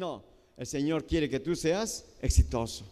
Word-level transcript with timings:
No, 0.00 0.22
el 0.56 0.66
Señor 0.66 1.04
quiere 1.04 1.28
que 1.28 1.40
tú 1.40 1.54
seas 1.54 2.06
exitoso. 2.22 2.86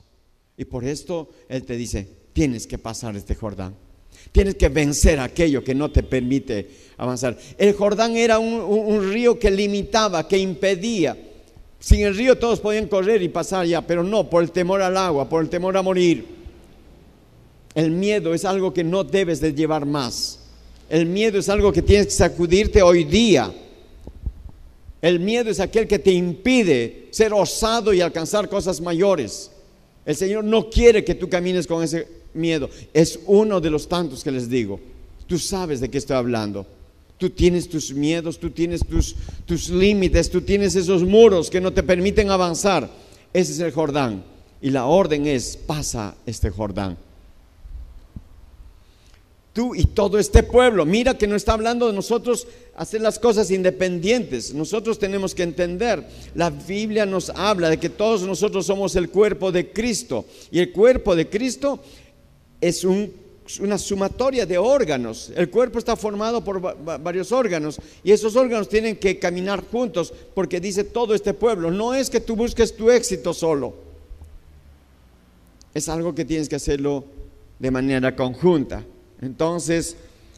Y 0.59 0.67
por 0.67 0.85
esto 0.85 1.31
Él 1.49 1.63
te 1.65 1.75
dice, 1.75 2.07
tienes 2.35 2.67
que 2.67 2.77
pasar 2.77 3.17
este 3.17 3.35
Jordán. 3.35 3.75
Tienes 4.31 4.57
que 4.57 4.69
vencer 4.69 5.19
aquello 5.19 5.65
que 5.65 5.75
no 5.75 5.91
te 5.91 6.03
permite 6.03 6.69
avanzar. 6.99 7.39
El 7.57 7.73
Jordán 7.73 8.15
era 8.15 8.39
un, 8.39 9.11
río 9.11 9.39
que 9.39 9.51
limitaba, 9.51 10.29
que 10.29 10.37
impedía. 10.37 11.17
Sin 11.81 12.01
el 12.01 12.15
río 12.15 12.37
todos 12.37 12.61
podían 12.61 12.89
correr 12.89 13.23
y 13.23 13.31
pasar 13.31 13.65
ya, 13.65 13.81
pero 13.81 14.05
no, 14.05 14.29
por 14.29 14.43
el 14.43 14.51
temor 14.51 14.83
al 14.83 14.99
agua, 14.99 15.31
por 15.31 15.43
el 15.43 15.49
temor 15.49 15.79
a 15.79 15.83
morir. 15.83 16.27
El 17.75 17.91
miedo 17.91 18.35
es 18.35 18.45
algo 18.45 18.75
que 18.75 18.85
no 18.85 19.03
debes 19.03 19.41
de 19.41 19.55
llevar 19.55 19.87
más. 19.87 20.41
El 20.91 21.07
miedo 21.07 21.39
es 21.39 21.49
algo 21.49 21.73
que 21.73 21.81
tienes 21.81 22.09
que 22.09 22.13
sacudirte 22.13 22.83
hoy 22.83 23.05
día. 23.05 23.51
El 25.01 25.21
miedo 25.21 25.51
es 25.51 25.61
aquel 25.61 25.87
que 25.87 25.99
te 25.99 26.13
impide 26.13 27.09
ser 27.11 27.33
osado 27.33 27.93
y 27.93 28.01
alcanzar 28.01 28.49
cosas 28.49 28.81
mayores. 28.81 29.51
El 30.05 30.17
Señor 30.17 30.45
no 30.45 30.69
quiere 30.71 31.05
que 31.05 31.15
tú 31.15 31.29
camines 31.29 31.67
con 31.67 31.83
ese 31.83 32.09
miedo. 32.35 32.69
Es 32.93 33.21
uno 33.27 33.61
de 33.61 33.71
los 33.71 33.89
tantos 33.89 34.25
que 34.25 34.31
les 34.31 34.49
digo. 34.49 34.81
Tú 35.27 35.39
sabes 35.39 35.81
de 35.81 35.89
qué 35.89 35.99
estoy 35.99 36.17
hablando. 36.17 36.67
Tú 37.17 37.31
tienes 37.31 37.69
tus 37.69 37.93
miedos, 37.93 38.39
tú 38.39 38.51
tienes 38.51 38.87
tus, 38.87 39.15
tus 39.45 39.69
límites, 39.69 40.31
tú 40.31 40.41
tienes 40.41 40.75
esos 40.77 41.03
muros 41.03 41.51
que 41.51 41.61
no 41.61 41.73
te 41.73 41.83
permiten 41.83 42.31
avanzar. 42.31 42.91
Ese 43.33 43.53
es 43.53 43.61
el 43.61 43.73
Jordán. 43.73 44.25
Y 44.61 44.71
la 44.71 44.87
orden 44.87 45.27
es, 45.27 45.57
pasa 45.57 46.17
este 46.27 46.51
Jordán 46.51 46.97
tú 49.59 49.75
y 49.75 49.87
todo 49.87 50.21
este 50.21 50.45
pueblo. 50.45 50.87
Mira 50.87 51.19
que 51.19 51.27
no 51.27 51.35
está 51.35 51.55
hablando 51.55 51.89
de 51.89 51.93
nosotros 51.93 52.47
hacer 52.77 53.01
las 53.01 53.19
cosas 53.19 53.51
independientes. 53.51 54.55
Nosotros 54.55 55.01
tenemos 55.01 55.35
que 55.35 55.43
entender, 55.43 56.07
la 56.37 56.49
Biblia 56.49 57.05
nos 57.05 57.31
habla 57.31 57.69
de 57.69 57.79
que 57.79 57.89
todos 57.89 58.23
nosotros 58.23 58.67
somos 58.67 58.95
el 58.95 59.11
cuerpo 59.11 59.51
de 59.51 59.73
Cristo. 59.73 60.27
Y 60.53 60.61
el 60.61 60.71
cuerpo 60.71 61.17
de 61.17 61.29
Cristo 61.29 61.81
es 62.61 62.85
una 62.85 63.79
sumatoria 63.79 64.47
de 64.47 64.59
órganos. 64.59 65.33
El 65.35 65.51
cuerpo 65.51 65.81
está 65.81 65.97
formado 65.97 66.45
por 66.45 66.61
varios 67.03 67.33
órganos 67.33 67.81
y 68.05 68.13
esos 68.13 68.37
órganos 68.37 68.69
tienen 68.69 68.95
que 68.95 69.19
caminar 69.19 69.65
juntos 69.69 70.15
porque 70.37 70.61
dice 70.61 70.85
todo 70.85 71.17
este 71.17 71.35
pueblo, 71.35 71.73
no 71.73 71.95
es 71.95 72.11
que 72.11 72.21
tú 72.21 72.37
busques 72.37 72.77
tu 72.77 72.93
éxito 72.93 73.35
solo. 73.35 73.75
Es 75.75 75.89
algo 75.89 76.15
que 76.15 76.25
tienes 76.25 76.49
que 76.49 76.55
hacerlo 76.55 77.05
de 77.59 77.73
manera 77.73 78.15
conjunta. 78.15 78.85
Entonces, 79.21 79.97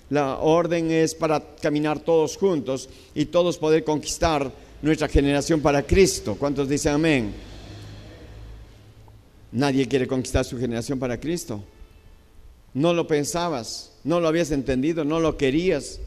la 0.09 0.39
orden 0.39 0.91
es 0.91 1.15
para 1.15 1.55
caminar 1.57 2.01
todos 2.01 2.37
juntos 2.37 2.89
y 3.15 3.27
todos 3.27 3.59
poder 3.59 3.85
conquistar 3.85 4.51
nuestra 4.83 5.09
generación 5.09 5.61
para 5.61 5.83
Cristo. 5.83 6.37
¿Cuántos 6.39 6.69
dicen 6.69 6.95
amén? 6.95 7.33
Nadie 9.53 9.87
quiere 9.87 10.07
conquistar 10.07 10.45
su 10.45 10.59
generación 10.59 10.99
para 10.99 11.19
Cristo. 11.21 11.63
No 12.73 12.95
lo 12.95 13.07
pensabas, 13.07 13.93
no 14.05 14.21
lo 14.21 14.29
habías 14.29 14.51
entendido, 14.53 15.05
no 15.05 15.21
lo 15.21 15.37
querías. 15.37 16.01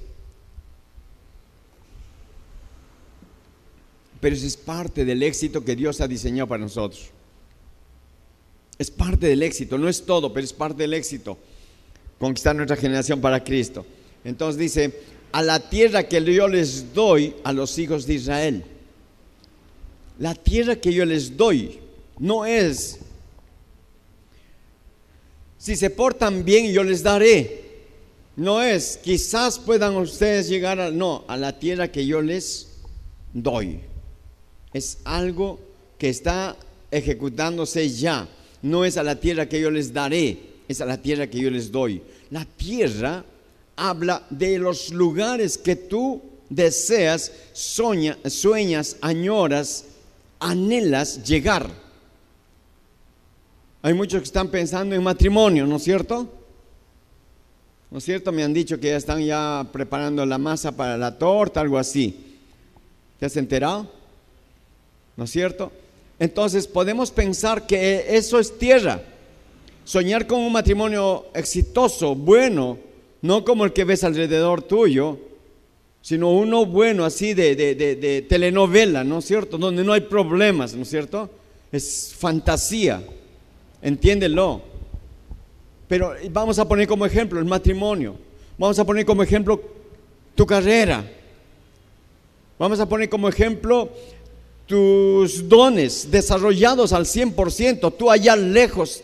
Pero 4.19 4.35
eso 4.35 4.47
es 4.47 4.58
parte 4.58 5.05
del 5.05 5.21
éxito 5.23 5.63
que 5.63 5.75
Dios 5.75 6.02
ha 6.02 6.08
diseñado 6.08 6.47
para 6.47 6.63
nosotros. 6.63 7.09
Es 8.80 8.89
parte 8.89 9.27
del 9.27 9.43
éxito, 9.43 9.77
no 9.77 9.87
es 9.87 10.05
todo, 10.05 10.33
pero 10.33 10.43
es 10.43 10.53
parte 10.53 10.83
del 10.83 10.93
éxito 10.93 11.37
conquistar 12.19 12.56
nuestra 12.56 12.78
generación 12.78 13.19
para 13.22 13.44
Cristo. 13.44 13.86
Entonces 14.23 14.59
dice, 14.59 14.94
a 15.31 15.42
la 15.42 15.59
tierra 15.59 16.03
que 16.03 16.23
yo 16.23 16.47
les 16.47 16.94
doy 16.94 17.36
a 17.44 17.52
los 17.52 17.78
hijos 17.80 18.05
de 18.05 18.14
Israel. 18.14 18.64
La 20.20 20.36
tierra 20.36 20.76
que 20.76 20.93
yo 20.93 21.05
les 21.05 21.36
doy 21.36 21.80
no 22.20 22.45
es, 22.45 22.99
si 25.58 25.76
se 25.76 25.89
portan 25.89 26.45
bien 26.45 26.71
yo 26.71 26.83
les 26.83 27.02
daré. 27.04 27.61
No 28.36 28.61
es, 28.61 28.98
quizás 29.04 29.60
puedan 29.60 29.95
ustedes 29.95 30.49
llegar 30.49 30.80
a, 30.80 30.89
no, 30.89 31.23
a 31.27 31.37
la 31.37 31.60
tierra 31.60 31.92
que 31.92 32.05
yo 32.05 32.21
les 32.21 32.67
doy. 33.32 33.80
Es 34.73 34.99
algo 35.04 35.60
que 35.98 36.10
está 36.10 36.58
ejecutándose 36.89 37.89
ya. 37.89 38.27
No 38.61 38.86
es 38.86 38.98
a 38.98 39.04
la 39.04 39.20
tierra 39.20 39.48
que 39.48 39.60
yo 39.61 39.70
les 39.70 39.93
daré, 39.93 40.37
es 40.73 40.82
a 40.82 40.86
la 40.86 41.02
tierra 41.02 41.28
que 41.28 41.39
yo 41.39 41.50
les 41.50 41.72
doy. 41.72 42.02
La 42.30 42.45
tierra 42.45 43.23
habla 43.76 44.26
de 44.30 44.60
los 44.60 44.92
lugares 44.92 45.58
que 45.58 45.76
tú 45.76 46.22
deseas, 46.50 47.32
sueñas, 47.54 48.98
añoras, 49.02 49.86
anhelas 50.39 51.23
llegar. 51.23 51.70
Hay 53.82 53.94
muchos 53.94 54.22
que 54.22 54.26
están 54.26 54.50
pensando 54.50 54.95
en 54.95 55.04
matrimonio, 55.04 55.66
¿no 55.66 55.78
es 55.78 55.84
cierto? 55.84 56.30
¿No 57.92 57.98
es 57.98 58.04
cierto? 58.04 58.32
Me 58.32 58.44
han 58.44 58.54
dicho 58.54 58.80
que 58.80 58.88
ya 58.90 58.98
están 58.98 59.23
ya 59.23 59.67
preparando 59.72 60.26
la 60.26 60.38
masa 60.38 60.72
para 60.72 60.98
la 60.98 61.17
torta, 61.17 61.61
algo 61.61 61.78
así. 61.78 62.38
¿Te 63.20 63.26
has 63.26 63.38
enterado? 63.38 63.92
¿No 65.16 65.26
es 65.26 65.32
cierto? 65.32 65.72
Entonces 66.20 66.67
podemos 66.67 67.11
pensar 67.11 67.67
que 67.67 68.05
eso 68.16 68.40
es 68.40 68.58
tierra. 68.58 69.02
Soñar 69.86 70.27
con 70.27 70.39
un 70.39 70.52
matrimonio 70.52 71.26
exitoso, 71.33 72.16
bueno, 72.16 72.77
no 73.21 73.44
como 73.44 73.66
el 73.66 73.73
que 73.73 73.83
ves 73.83 74.04
alrededor 74.04 74.61
tuyo, 74.61 75.17
sino 76.02 76.32
uno 76.32 76.66
bueno, 76.66 77.05
así 77.05 77.33
de, 77.33 77.55
de, 77.55 78.26
telenovela, 78.27 79.04
¿no 79.04 79.20
es 79.20 79.26
cierto? 79.26 79.58
Donde 79.58 79.83
no 79.83 79.93
hay 79.93 80.02
problemas, 80.02 80.73
¿no 80.73 80.83
es 80.83 80.89
cierto? 80.89 81.30
Es 81.72 82.14
fantasía, 82.17 83.04
entiéndelo. 83.82 84.61
Pero 85.88 86.14
vamos 86.32 86.60
a 86.60 86.67
poner 86.67 86.88
como 86.88 87.05
ejemplo 87.05 87.39
el 87.39 87.45
matrimonio, 87.45 88.16
vamos 88.58 88.80
a 88.80 88.86
poner 88.86 89.05
como 89.05 89.22
ejemplo 89.23 89.61
tu 90.36 90.45
carrera, 90.45 91.10
vamos 92.58 92.80
a 92.80 92.88
poner 92.88 93.10
como 93.10 93.27
ejemplo 93.30 93.89
tus 94.66 95.48
dones 95.48 96.10
desarrollados 96.10 96.93
al 96.93 97.05
100%, 97.05 97.93
tú 97.98 98.10
allá 98.10 98.36
lejos 98.36 99.04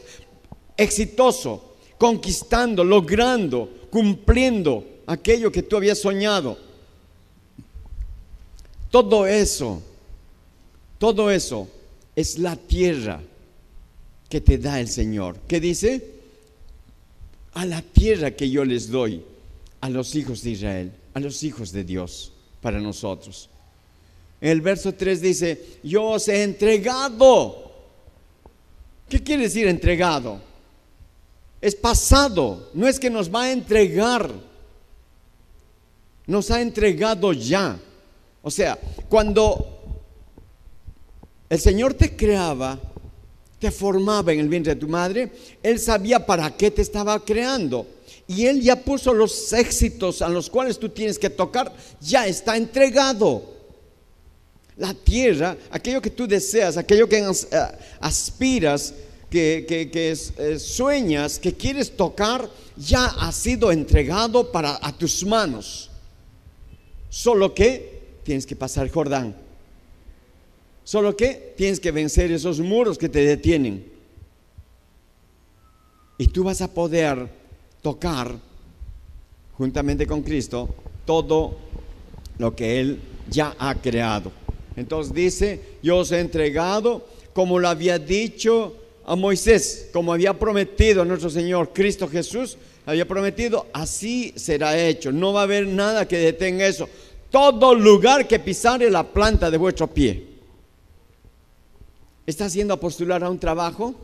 exitoso, 0.80 1.76
conquistando, 1.98 2.84
logrando, 2.84 3.70
cumpliendo 3.92 5.02
aquello 5.06 5.52
que 5.52 5.64
tú 5.64 5.76
habías 5.76 6.00
soñado. 6.00 6.58
Todo 8.90 9.28
eso, 9.28 9.82
todo 10.98 11.30
eso 11.30 11.68
es 12.16 12.40
la 12.40 12.56
tierra 12.56 13.22
que 14.30 14.42
te 14.42 14.58
da 14.58 14.80
el 14.80 14.88
Señor. 14.88 15.38
¿Qué 15.48 15.60
dice? 15.60 16.14
A 17.54 17.66
la 17.66 17.82
tierra 17.82 18.32
que 18.32 18.50
yo 18.50 18.64
les 18.64 18.90
doy 18.90 19.22
a 19.82 19.90
los 19.90 20.16
hijos 20.16 20.42
de 20.44 20.52
Israel, 20.52 20.92
a 21.14 21.20
los 21.20 21.44
hijos 21.44 21.72
de 21.72 21.84
Dios, 21.84 22.32
para 22.62 22.80
nosotros. 22.80 23.50
El 24.40 24.62
verso 24.62 24.94
3 24.94 25.22
dice, 25.22 25.80
yo 25.84 26.06
os 26.06 26.28
he 26.30 26.44
entregado. 26.44 27.70
¿Qué 29.10 29.22
quiere 29.22 29.44
decir 29.44 29.68
entregado? 29.68 30.49
Es 31.62 31.76
pasado, 31.76 32.70
no 32.74 32.88
es 32.88 33.00
que 33.00 33.10
nos 33.10 33.34
va 33.34 33.44
a 33.44 33.52
entregar, 33.52 34.32
nos 36.26 36.52
ha 36.52 36.62
entregado 36.62 37.34
ya. 37.34 37.78
O 38.42 38.50
sea, 38.50 38.80
cuando 39.10 39.80
el 41.50 41.60
Señor 41.60 41.96
te 41.96 42.16
creaba, 42.16 42.80
te 43.60 43.72
formaba 43.72 44.32
en 44.32 44.40
el 44.40 44.48
vientre 44.48 44.74
de 44.74 44.80
tu 44.80 44.88
madre, 44.88 45.32
Él 45.62 45.80
sabía 45.80 46.26
para 46.26 46.56
qué 46.56 46.72
te 46.72 46.82
estaba 46.82 47.20
creando. 47.24 47.86
Y 48.28 48.46
Él 48.46 48.62
ya 48.62 48.78
puso 48.78 49.14
los 49.14 49.52
éxitos 49.52 50.22
a 50.22 50.30
los 50.30 50.50
cuales 50.50 50.80
tú 50.80 50.88
tienes 50.90 51.20
que 51.20 51.30
tocar, 51.30 51.74
ya 52.00 52.26
está 52.26 52.56
entregado. 52.56 53.58
La 54.78 54.94
tierra, 54.94 55.58
aquello 55.72 56.02
que 56.02 56.12
tú 56.12 56.26
deseas, 56.26 56.78
aquello 56.78 57.10
que 57.10 57.18
eh, 57.18 57.34
aspiras, 58.00 58.94
que, 59.30 59.66
eh, 60.38 60.60
sueñas, 60.60 61.40
que 61.40 61.54
quieres 61.54 61.96
tocar, 61.96 62.50
ya 62.76 63.06
ha 63.06 63.32
sido 63.32 63.72
entregado 63.72 64.52
para 64.52 64.80
a 64.82 64.92
tus 64.92 65.26
manos. 65.26 65.90
Solo 67.10 67.54
que 67.54 68.00
tienes 68.24 68.46
que 68.46 68.56
pasar 68.56 68.90
Jordán. 68.90 69.36
Solo 70.84 71.16
que 71.16 71.54
tienes 71.56 71.80
que 71.80 71.92
vencer 71.92 72.32
esos 72.32 72.60
muros 72.60 72.98
que 72.98 73.10
te 73.10 73.24
detienen. 73.24 73.86
Y 76.18 76.28
tú 76.28 76.44
vas 76.44 76.62
a 76.62 76.74
poder 76.74 77.30
tocar, 77.82 78.36
juntamente 79.58 80.08
con 80.08 80.22
Cristo, 80.22 80.74
todo 81.06 81.58
lo 82.40 82.56
que 82.56 82.80
Él 82.80 83.00
ya 83.30 83.56
ha 83.60 83.76
creado. 83.76 84.32
Entonces 84.76 85.14
dice, 85.14 85.62
yo 85.84 85.98
os 85.98 86.12
he 86.12 86.20
entregado, 86.20 87.06
como 87.34 87.60
lo 87.60 87.68
había 87.68 88.00
dicho 88.00 88.76
a 89.10 89.16
Moisés, 89.16 89.90
como 89.92 90.14
había 90.14 90.38
prometido 90.38 91.04
nuestro 91.04 91.32
Señor 91.32 91.74
Cristo 91.74 92.08
Jesús, 92.08 92.60
había 92.86 93.08
prometido, 93.08 93.66
así 93.74 94.32
será 94.36 94.78
hecho. 94.78 95.12
No 95.12 95.34
va 95.34 95.40
a 95.40 95.44
haber 95.46 95.66
nada 95.66 96.08
que 96.08 96.20
detenga 96.20 96.68
eso. 96.68 96.88
Todo 97.32 97.74
lugar 97.74 98.28
que 98.28 98.38
pisare 98.38 98.88
la 98.92 99.02
planta 99.02 99.50
de 99.50 99.58
vuestro 99.58 99.88
pie. 99.88 100.28
¿Estás 102.28 102.54
yendo 102.54 102.76
a 102.76 102.80
postular 102.80 103.24
a 103.24 103.32
un 103.32 103.40
trabajo? 103.40 103.96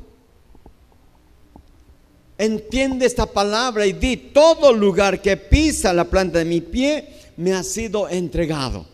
Entiende 2.40 3.06
esta 3.06 3.28
palabra 3.28 3.86
y 3.86 3.94
di, 3.94 4.18
todo 4.18 4.74
lugar 4.74 5.22
que 5.22 5.38
pisa 5.38 5.94
la 5.94 6.06
planta 6.06 6.40
de 6.40 6.46
mi 6.46 6.62
pie 6.62 7.10
me 7.38 7.54
ha 7.54 7.62
sido 7.62 8.10
entregado. 8.10 8.88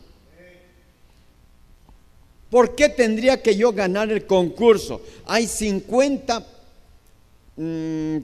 ¿Por 2.51 2.75
qué 2.75 2.89
tendría 2.89 3.41
que 3.41 3.55
yo 3.55 3.71
ganar 3.71 4.11
el 4.11 4.25
concurso? 4.25 5.01
Hay 5.25 5.47
50 5.47 6.45
mm, 7.55 8.17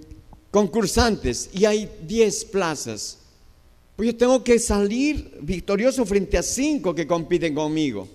concursantes 0.51 1.49
y 1.53 1.63
hay 1.63 1.89
10 2.05 2.45
plazas. 2.45 3.19
Pues 3.95 4.07
yo 4.07 4.17
tengo 4.17 4.43
que 4.43 4.59
salir 4.59 5.37
victorioso 5.39 6.05
frente 6.05 6.37
a 6.37 6.43
5 6.43 6.93
que 6.93 7.07
compiten 7.07 7.55
conmigo. 7.55 8.05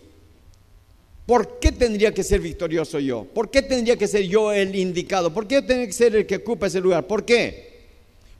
¿Por 1.25 1.59
qué 1.59 1.73
tendría 1.73 2.13
que 2.13 2.23
ser 2.23 2.41
victorioso 2.41 2.99
yo? 3.01 3.25
¿Por 3.25 3.51
qué 3.51 3.63
tendría 3.63 3.97
que 3.97 4.07
ser 4.07 4.25
yo 4.25 4.53
el 4.53 4.77
indicado? 4.77 5.33
¿Por 5.33 5.47
qué 5.47 5.63
tendría 5.63 5.87
que 5.87 5.95
ser 5.95 6.15
el 6.15 6.27
que 6.27 6.37
ocupa 6.37 6.67
ese 6.67 6.83
lugar? 6.83 7.07
¿Por 7.07 7.25
qué? 7.25 7.73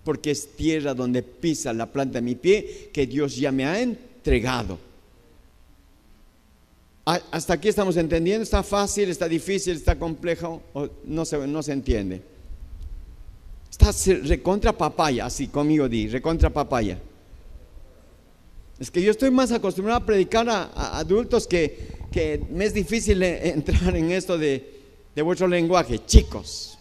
Porque 0.05 0.33
es 0.33 0.47
tierra 0.57 0.93
donde 0.93 1.23
pisa 1.23 1.73
la 1.73 1.91
planta 1.91 2.19
de 2.19 2.23
mi 2.23 2.35
pie 2.35 2.91
que 2.93 3.07
Dios 3.07 3.35
ya 3.35 3.51
me 3.51 3.65
ha 3.65 3.81
entregado. 3.81 4.92
¿Hasta 7.05 7.55
aquí 7.55 7.69
estamos 7.69 7.97
entendiendo? 7.97 8.45
¿Está 8.45 8.63
fácil? 8.63 9.11
¿Está 9.11 9.27
difícil? 9.27 9.77
¿Está 9.77 9.99
complejo? 9.99 10.63
no, 11.05 11.25
se, 11.25 11.47
no 11.47 11.63
se 11.63 11.73
entiende. 11.73 12.23
Está 13.71 13.91
recontra 14.25 14.73
papaya, 14.73 15.27
así 15.27 15.49
conmigo 15.49 15.89
di, 15.89 16.07
recontra 16.07 16.51
papaya. 16.51 16.99
Es 18.79 18.91
que 18.91 19.03
yo 19.03 19.11
estoy 19.11 19.31
más 19.31 19.51
acostumbrado 19.51 20.01
a 20.01 20.07
predicar 20.07 20.49
a, 20.49 20.99
adultos 20.99 21.47
que, 21.47 21.89
que, 22.13 22.45
me 22.51 22.67
es 22.67 22.75
difícil 22.75 23.23
entrar 23.23 23.97
en 23.97 24.13
esto 24.13 24.39
de, 24.39 24.81
de, 25.15 25.23
vuestro 25.23 25.49
lenguaje. 25.49 26.05
Chicos, 26.05 26.79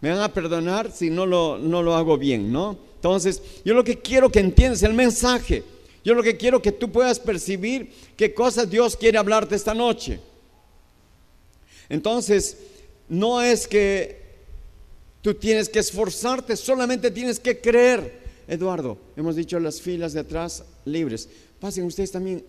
me 0.00 0.10
van 0.10 0.20
a 0.20 0.32
perdonar 0.32 0.90
si 0.92 1.10
no 1.10 1.26
lo, 1.26 1.58
no 1.58 1.82
lo 1.82 1.94
hago 1.94 2.18
bien, 2.18 2.52
¿no? 2.52 2.76
Entonces, 2.96 3.42
yo 3.64 3.72
lo 3.72 3.84
que 3.84 3.98
quiero 3.98 4.30
que 4.30 4.40
entiendas 4.40 4.82
el 4.82 4.94
mensaje. 4.94 5.62
Yo 6.04 6.14
lo 6.14 6.22
que 6.22 6.36
quiero 6.36 6.62
que 6.62 6.72
tú 6.72 6.90
puedas 6.90 7.20
percibir 7.20 7.92
qué 8.16 8.32
cosas 8.32 8.70
Dios 8.70 8.96
quiere 8.96 9.18
hablarte 9.18 9.54
esta 9.54 9.74
noche. 9.74 10.20
Entonces, 11.88 12.56
no 13.08 13.42
es 13.42 13.66
que 13.66 14.20
tú 15.22 15.34
tienes 15.34 15.68
que 15.68 15.80
esforzarte, 15.80 16.56
solamente 16.56 17.10
tienes 17.10 17.38
que 17.38 17.60
creer. 17.60 18.20
Eduardo, 18.48 18.98
hemos 19.16 19.36
dicho 19.36 19.60
las 19.60 19.80
filas 19.80 20.12
de 20.12 20.20
atrás 20.20 20.64
libres. 20.84 21.28
Pasen 21.60 21.84
ustedes 21.84 22.10
también, 22.10 22.42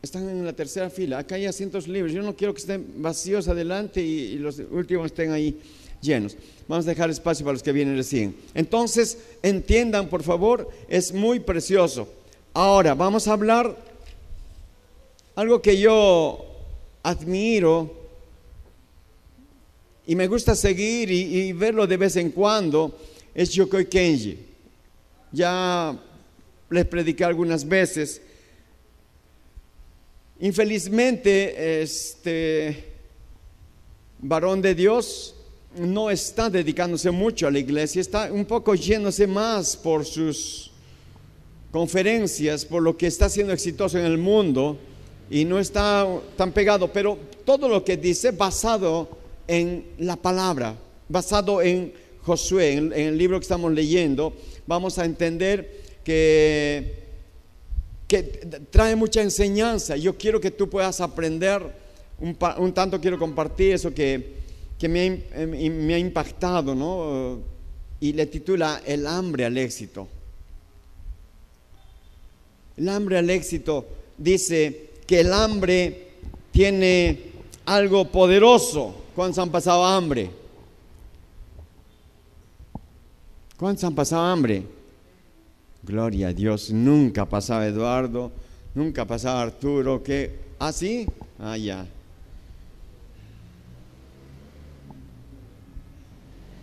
están 0.00 0.28
en 0.28 0.44
la 0.44 0.52
tercera 0.52 0.88
fila. 0.90 1.18
Acá 1.18 1.34
hay 1.34 1.46
asientos 1.46 1.88
libres. 1.88 2.14
Yo 2.14 2.22
no 2.22 2.36
quiero 2.36 2.54
que 2.54 2.60
estén 2.60 2.86
vacíos 3.02 3.48
adelante 3.48 4.00
y, 4.00 4.38
los 4.38 4.58
últimos 4.70 5.06
estén 5.06 5.32
ahí 5.32 5.58
llenos. 6.00 6.36
Vamos 6.68 6.86
a 6.86 6.90
dejar 6.90 7.10
espacio 7.10 7.44
para 7.44 7.54
los 7.54 7.62
que 7.62 7.72
vienen 7.72 7.96
recién. 7.96 8.36
Entonces, 8.54 9.18
entiendan, 9.42 10.08
por 10.08 10.22
favor, 10.22 10.70
es 10.88 11.12
muy 11.12 11.40
precioso. 11.40 12.08
Ahora, 12.54 12.94
vamos 12.94 13.28
a 13.28 13.32
hablar 13.32 13.76
algo 15.34 15.62
que 15.62 15.78
yo 15.78 16.44
admiro 17.02 17.94
y 20.06 20.16
me 20.16 20.26
gusta 20.26 20.54
seguir 20.54 21.10
y, 21.10 21.52
verlo 21.52 21.86
de 21.86 21.96
vez 21.96 22.16
en 22.16 22.30
cuando, 22.30 22.98
es 23.34 23.50
Yokoi 23.50 23.86
Kenji. 23.86 24.38
Ya 25.30 25.96
les 26.70 26.84
prediqué 26.86 27.24
algunas 27.24 27.68
veces. 27.68 28.22
Infelizmente, 30.40 31.82
este 31.82 32.84
varón 34.20 34.62
de 34.62 34.74
Dios 34.74 35.34
no 35.76 36.10
está 36.10 36.48
dedicándose 36.48 37.10
mucho 37.10 37.46
a 37.46 37.50
la 37.50 37.58
iglesia, 37.58 38.00
está 38.00 38.32
un 38.32 38.46
poco 38.46 38.74
yéndose 38.74 39.26
más 39.26 39.76
por 39.76 40.04
sus 40.04 40.67
conferencias 41.70 42.64
por 42.64 42.82
lo 42.82 42.96
que 42.96 43.06
está 43.06 43.28
siendo 43.28 43.52
exitoso 43.52 43.98
en 43.98 44.06
el 44.06 44.18
mundo 44.18 44.78
y 45.30 45.44
no 45.44 45.58
está 45.58 46.06
tan 46.36 46.52
pegado, 46.52 46.92
pero 46.92 47.18
todo 47.44 47.68
lo 47.68 47.84
que 47.84 47.96
dice 47.96 48.30
basado 48.30 49.08
en 49.46 49.84
la 49.98 50.16
palabra, 50.16 50.76
basado 51.08 51.60
en 51.60 51.92
Josué, 52.22 52.72
en, 52.72 52.92
el 52.92 53.18
libro 53.18 53.38
que 53.38 53.44
estamos 53.44 53.72
leyendo, 53.72 54.32
vamos 54.66 54.98
a 54.98 55.04
entender 55.04 55.82
que, 56.04 57.04
que 58.06 58.22
trae 58.70 58.96
mucha 58.96 59.22
enseñanza. 59.22 59.96
Yo 59.96 60.16
quiero 60.16 60.40
que 60.40 60.50
tú 60.50 60.68
puedas 60.68 61.00
aprender, 61.00 61.62
un, 62.20 62.72
tanto 62.72 63.00
quiero 63.00 63.18
compartir 63.18 63.74
eso 63.74 63.92
que, 63.92 64.34
que 64.78 64.88
me, 64.88 65.24
ha, 65.34 65.46
me 65.46 65.94
ha 65.94 65.98
impactado, 65.98 66.74
¿no? 66.74 67.40
Y 68.00 68.12
le 68.12 68.26
titula 68.26 68.82
El 68.86 69.06
hambre 69.06 69.44
al 69.44 69.58
éxito. 69.58 70.08
El 72.78 72.88
hambre 72.88 73.18
al 73.18 73.28
éxito 73.28 73.86
dice 74.16 74.90
que 75.06 75.20
el 75.20 75.32
hambre 75.32 76.08
tiene 76.52 77.18
algo 77.66 78.06
poderoso. 78.10 78.94
¿Cuántos 79.16 79.38
han 79.38 79.50
pasado 79.50 79.84
hambre? 79.84 80.30
¿Cuántos 83.56 83.82
han 83.82 83.94
pasado 83.96 84.22
hambre? 84.22 84.62
Gloria 85.82 86.28
a 86.28 86.32
Dios, 86.32 86.70
nunca 86.70 87.24
pasaba 87.24 87.66
Eduardo, 87.66 88.30
nunca 88.74 89.04
pasaba 89.04 89.42
Arturo, 89.42 90.02
que 90.02 90.48
¿Ah, 90.60 90.72
ah, 91.38 91.56
ya. 91.56 91.86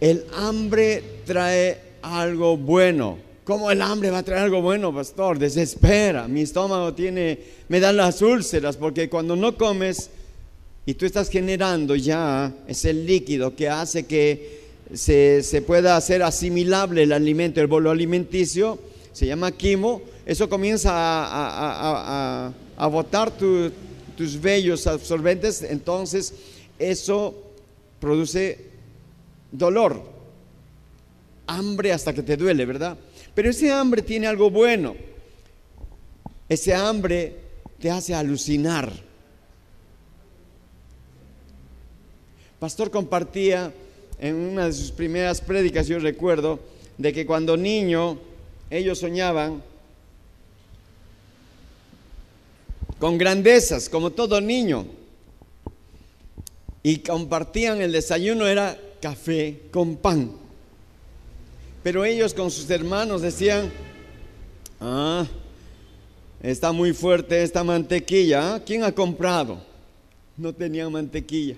El 0.01 0.25
hambre 0.33 1.21
trae 1.25 1.81
algo 2.01 2.57
bueno. 2.57 3.24
¿Cómo 3.45 3.69
el 3.69 3.79
hambre 3.83 4.09
va 4.09 4.17
a 4.17 4.23
traer 4.23 4.41
algo 4.41 4.59
bueno, 4.63 4.91
pastor? 4.91 5.37
Desespera. 5.37 6.27
Mi 6.27 6.41
estómago 6.41 6.95
tiene, 6.95 7.37
me 7.69 7.79
dan 7.79 7.95
las 7.95 8.23
úlceras, 8.23 8.75
porque 8.75 9.07
cuando 9.07 9.35
no 9.35 9.55
comes 9.55 10.09
y 10.87 10.95
tú 10.95 11.05
estás 11.05 11.29
generando 11.29 11.95
ya 11.95 12.51
ese 12.67 12.91
líquido 12.91 13.55
que 13.55 13.69
hace 13.69 14.07
que 14.07 14.65
se, 14.95 15.63
pueda 15.65 15.95
hacer 15.95 16.23
asimilable 16.23 17.03
el 17.03 17.11
alimento, 17.11 17.61
el 17.61 17.67
bolo 17.67 17.91
alimenticio, 17.91 18.79
se 19.13 19.27
llama 19.27 19.51
quimo, 19.51 20.01
eso 20.25 20.49
comienza 20.49 20.91
a, 20.91 22.51
a, 22.77 22.87
botar 22.87 23.31
tus 23.37 24.41
vellos 24.41 24.87
absorbentes, 24.87 25.61
entonces 25.61 26.33
eso 26.79 27.35
produce 27.99 28.57
dolor, 29.51 30.01
hambre 31.45 31.91
hasta 31.91 32.11
que 32.11 32.23
te 32.23 32.37
duele, 32.37 32.65
¿verdad? 32.65 32.97
Pero 33.35 33.49
ese 33.49 33.71
hambre 33.71 34.01
tiene 34.01 34.27
algo 34.27 34.49
bueno. 34.49 34.95
Ese 36.47 36.73
hambre 36.73 37.35
te 37.79 37.91
hace 37.91 38.15
alucinar. 38.15 38.91
Pastor 42.59 42.89
compartía 42.89 43.73
en 44.19 44.35
una 44.35 44.67
de 44.67 44.73
sus 44.73 44.91
primeras 44.91 45.41
prédicas, 45.41 45.87
yo 45.87 45.99
recuerdo, 45.99 46.59
de 46.97 47.11
que 47.11 47.25
cuando 47.25 47.57
niño 47.57 48.17
ellos 48.69 48.99
soñaban 48.99 49.61
con 52.97 53.17
grandezas, 53.17 53.89
como 53.89 54.11
todo 54.11 54.39
niño. 54.39 54.85
Y 56.81 56.99
compartían 56.99 57.81
el 57.81 57.91
desayuno, 57.91 58.47
era 58.47 58.79
café 59.01 59.63
con 59.71 59.97
pan. 59.97 60.44
Pero 61.85 62.03
ellos 62.03 62.33
con 62.33 62.49
sus 62.49 62.67
hermanos 62.71 63.21
decían, 63.21 63.71
ah, 64.81 65.27
está 66.41 66.71
muy 66.71 66.93
fuerte 66.93 67.43
esta 67.43 67.63
mantequilla. 67.63 68.55
¿ah? 68.55 68.59
¿Quién 68.65 68.83
ha 68.83 68.91
comprado? 68.91 69.61
No 70.35 70.51
tenían 70.51 70.91
mantequilla. 70.91 71.57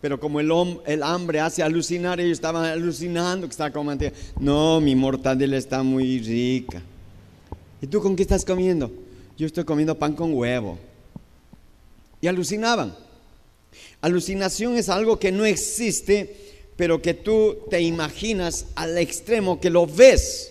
Pero 0.00 0.18
como 0.18 0.40
el, 0.40 0.50
el 0.86 1.02
hambre 1.02 1.40
hace 1.40 1.62
alucinar, 1.62 2.20
ellos 2.20 2.38
estaban 2.38 2.64
alucinando 2.64 3.46
que 3.46 3.50
estaba 3.50 3.70
con 3.70 3.84
mantequilla. 3.84 4.18
No, 4.40 4.80
mi 4.80 4.94
mortadela 4.94 5.58
está 5.58 5.82
muy 5.82 6.20
rica. 6.20 6.80
¿Y 7.82 7.86
tú 7.86 8.00
con 8.00 8.16
qué 8.16 8.22
estás 8.22 8.46
comiendo? 8.46 8.90
Yo 9.36 9.46
estoy 9.46 9.64
comiendo 9.64 9.94
pan 9.98 10.14
con 10.14 10.32
huevo. 10.32 10.78
Y 12.22 12.28
alucinaban. 12.28 12.96
Alucinación 14.00 14.78
es 14.78 14.88
algo 14.88 15.18
que 15.18 15.30
no 15.30 15.44
existe 15.44 16.53
pero 16.76 17.00
que 17.00 17.14
tú 17.14 17.58
te 17.70 17.80
imaginas 17.80 18.66
al 18.74 18.98
extremo 18.98 19.60
que 19.60 19.70
lo 19.70 19.86
ves. 19.86 20.50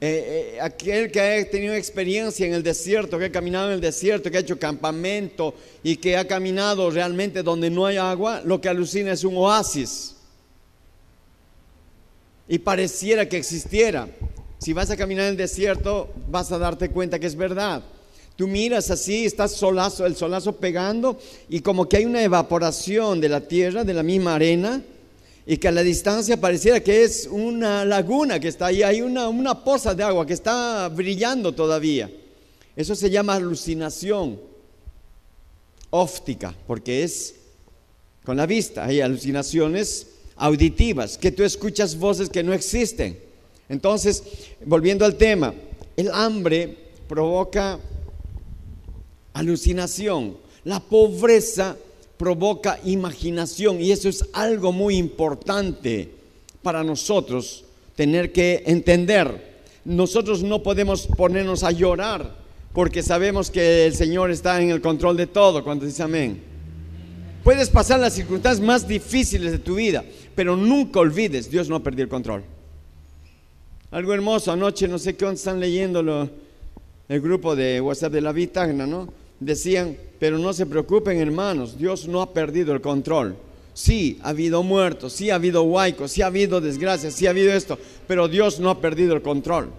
Eh, 0.00 0.54
eh, 0.54 0.60
aquel 0.60 1.10
que 1.10 1.20
ha 1.20 1.50
tenido 1.50 1.74
experiencia 1.74 2.46
en 2.46 2.54
el 2.54 2.62
desierto, 2.62 3.18
que 3.18 3.26
ha 3.26 3.32
caminado 3.32 3.68
en 3.68 3.74
el 3.74 3.80
desierto, 3.80 4.30
que 4.30 4.36
ha 4.36 4.40
hecho 4.40 4.58
campamento 4.58 5.54
y 5.82 5.96
que 5.96 6.16
ha 6.16 6.26
caminado 6.26 6.88
realmente 6.90 7.42
donde 7.42 7.68
no 7.68 7.84
hay 7.84 7.96
agua, 7.96 8.40
lo 8.44 8.60
que 8.60 8.68
alucina 8.68 9.12
es 9.12 9.24
un 9.24 9.36
oasis. 9.36 10.14
Y 12.46 12.58
pareciera 12.58 13.28
que 13.28 13.36
existiera. 13.36 14.08
Si 14.58 14.72
vas 14.72 14.90
a 14.90 14.96
caminar 14.96 15.26
en 15.26 15.32
el 15.32 15.36
desierto, 15.36 16.12
vas 16.28 16.50
a 16.52 16.58
darte 16.58 16.90
cuenta 16.90 17.18
que 17.18 17.26
es 17.26 17.36
verdad. 17.36 17.82
Tú 18.38 18.46
miras 18.46 18.88
así, 18.92 19.24
está 19.24 19.48
solazo, 19.48 20.06
el 20.06 20.14
solazo 20.14 20.52
pegando 20.52 21.18
y 21.48 21.58
como 21.58 21.88
que 21.88 21.96
hay 21.96 22.04
una 22.04 22.22
evaporación 22.22 23.20
de 23.20 23.28
la 23.28 23.40
tierra, 23.40 23.82
de 23.82 23.92
la 23.92 24.04
misma 24.04 24.36
arena, 24.36 24.80
y 25.44 25.56
que 25.56 25.66
a 25.66 25.72
la 25.72 25.82
distancia 25.82 26.40
pareciera 26.40 26.78
que 26.78 27.02
es 27.02 27.28
una 27.28 27.84
laguna 27.84 28.38
que 28.38 28.46
está 28.46 28.66
ahí, 28.66 28.84
hay 28.84 29.02
una, 29.02 29.28
una 29.28 29.64
poza 29.64 29.92
de 29.92 30.04
agua 30.04 30.24
que 30.24 30.34
está 30.34 30.88
brillando 30.88 31.52
todavía. 31.52 32.08
Eso 32.76 32.94
se 32.94 33.10
llama 33.10 33.34
alucinación 33.34 34.38
óptica, 35.90 36.54
porque 36.68 37.02
es 37.02 37.34
con 38.24 38.36
la 38.36 38.46
vista. 38.46 38.84
Hay 38.84 39.00
alucinaciones 39.00 40.06
auditivas, 40.36 41.18
que 41.18 41.32
tú 41.32 41.42
escuchas 41.42 41.98
voces 41.98 42.30
que 42.30 42.44
no 42.44 42.52
existen. 42.52 43.18
Entonces, 43.68 44.22
volviendo 44.64 45.04
al 45.04 45.16
tema, 45.16 45.52
el 45.96 46.08
hambre 46.12 46.78
provoca 47.08 47.80
alucinación, 49.38 50.36
la 50.64 50.80
pobreza 50.80 51.76
provoca 52.16 52.78
imaginación 52.84 53.80
y 53.80 53.92
eso 53.92 54.08
es 54.08 54.24
algo 54.32 54.72
muy 54.72 54.96
importante 54.96 56.10
para 56.62 56.82
nosotros 56.82 57.64
tener 57.94 58.32
que 58.32 58.64
entender. 58.66 59.58
Nosotros 59.84 60.42
no 60.42 60.62
podemos 60.62 61.06
ponernos 61.06 61.62
a 61.62 61.70
llorar 61.70 62.36
porque 62.72 63.02
sabemos 63.02 63.50
que 63.50 63.86
el 63.86 63.94
Señor 63.94 64.30
está 64.30 64.60
en 64.60 64.70
el 64.70 64.80
control 64.80 65.16
de 65.16 65.26
todo 65.26 65.64
cuando 65.64 65.86
dice 65.86 66.02
amén. 66.02 66.42
Puedes 67.44 67.70
pasar 67.70 68.00
las 68.00 68.12
circunstancias 68.12 68.64
más 68.64 68.86
difíciles 68.86 69.52
de 69.52 69.58
tu 69.58 69.76
vida, 69.76 70.04
pero 70.34 70.56
nunca 70.56 71.00
olvides, 71.00 71.50
Dios 71.50 71.68
no 71.68 71.82
perdió 71.82 72.02
el 72.04 72.10
control. 72.10 72.42
Algo 73.90 74.12
hermoso, 74.12 74.52
anoche 74.52 74.86
no 74.86 74.98
sé 74.98 75.16
qué 75.16 75.26
están 75.30 75.60
leyendo 75.60 76.28
el 77.08 77.20
grupo 77.20 77.56
de 77.56 77.80
WhatsApp 77.80 78.12
de 78.12 78.20
la 78.20 78.32
Vitagna, 78.32 78.86
¿no? 78.86 79.08
Decían, 79.40 79.96
pero 80.18 80.38
no 80.38 80.52
se 80.52 80.66
preocupen 80.66 81.18
hermanos, 81.18 81.78
Dios 81.78 82.08
no 82.08 82.22
ha 82.22 82.32
perdido 82.32 82.72
el 82.72 82.80
control. 82.80 83.36
Sí, 83.72 84.18
ha 84.22 84.30
habido 84.30 84.64
muertos, 84.64 85.12
sí 85.12 85.30
ha 85.30 85.36
habido 85.36 85.62
huaicos, 85.62 86.10
sí 86.10 86.22
ha 86.22 86.26
habido 86.26 86.60
desgracias, 86.60 87.14
sí 87.14 87.26
ha 87.26 87.30
habido 87.30 87.52
esto, 87.52 87.78
pero 88.08 88.26
Dios 88.26 88.58
no 88.58 88.70
ha 88.70 88.80
perdido 88.80 89.14
el 89.14 89.22
control. 89.22 89.70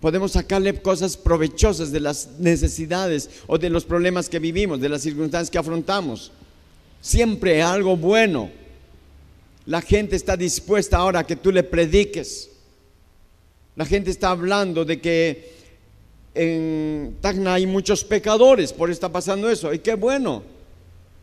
Podemos 0.00 0.32
sacarle 0.32 0.80
cosas 0.80 1.16
provechosas 1.16 1.90
de 1.90 2.00
las 2.00 2.38
necesidades 2.38 3.28
o 3.46 3.58
de 3.58 3.68
los 3.68 3.84
problemas 3.84 4.28
que 4.28 4.38
vivimos, 4.38 4.80
de 4.80 4.88
las 4.88 5.02
circunstancias 5.02 5.50
que 5.50 5.58
afrontamos. 5.58 6.30
Siempre 7.00 7.62
algo 7.62 7.96
bueno. 7.96 8.50
La 9.66 9.82
gente 9.82 10.16
está 10.16 10.36
dispuesta 10.36 10.96
ahora 10.96 11.20
a 11.20 11.26
que 11.26 11.36
tú 11.36 11.52
le 11.52 11.62
prediques. 11.62 12.48
La 13.76 13.84
gente 13.84 14.10
está 14.10 14.30
hablando 14.30 14.84
de 14.84 15.00
que 15.00 15.57
en 16.38 17.16
Tacna 17.20 17.54
hay 17.54 17.66
muchos 17.66 18.04
pecadores, 18.04 18.72
por 18.72 18.88
eso 18.88 18.94
está 18.94 19.10
pasando 19.10 19.50
eso. 19.50 19.74
Y 19.74 19.80
qué 19.80 19.94
bueno, 19.94 20.44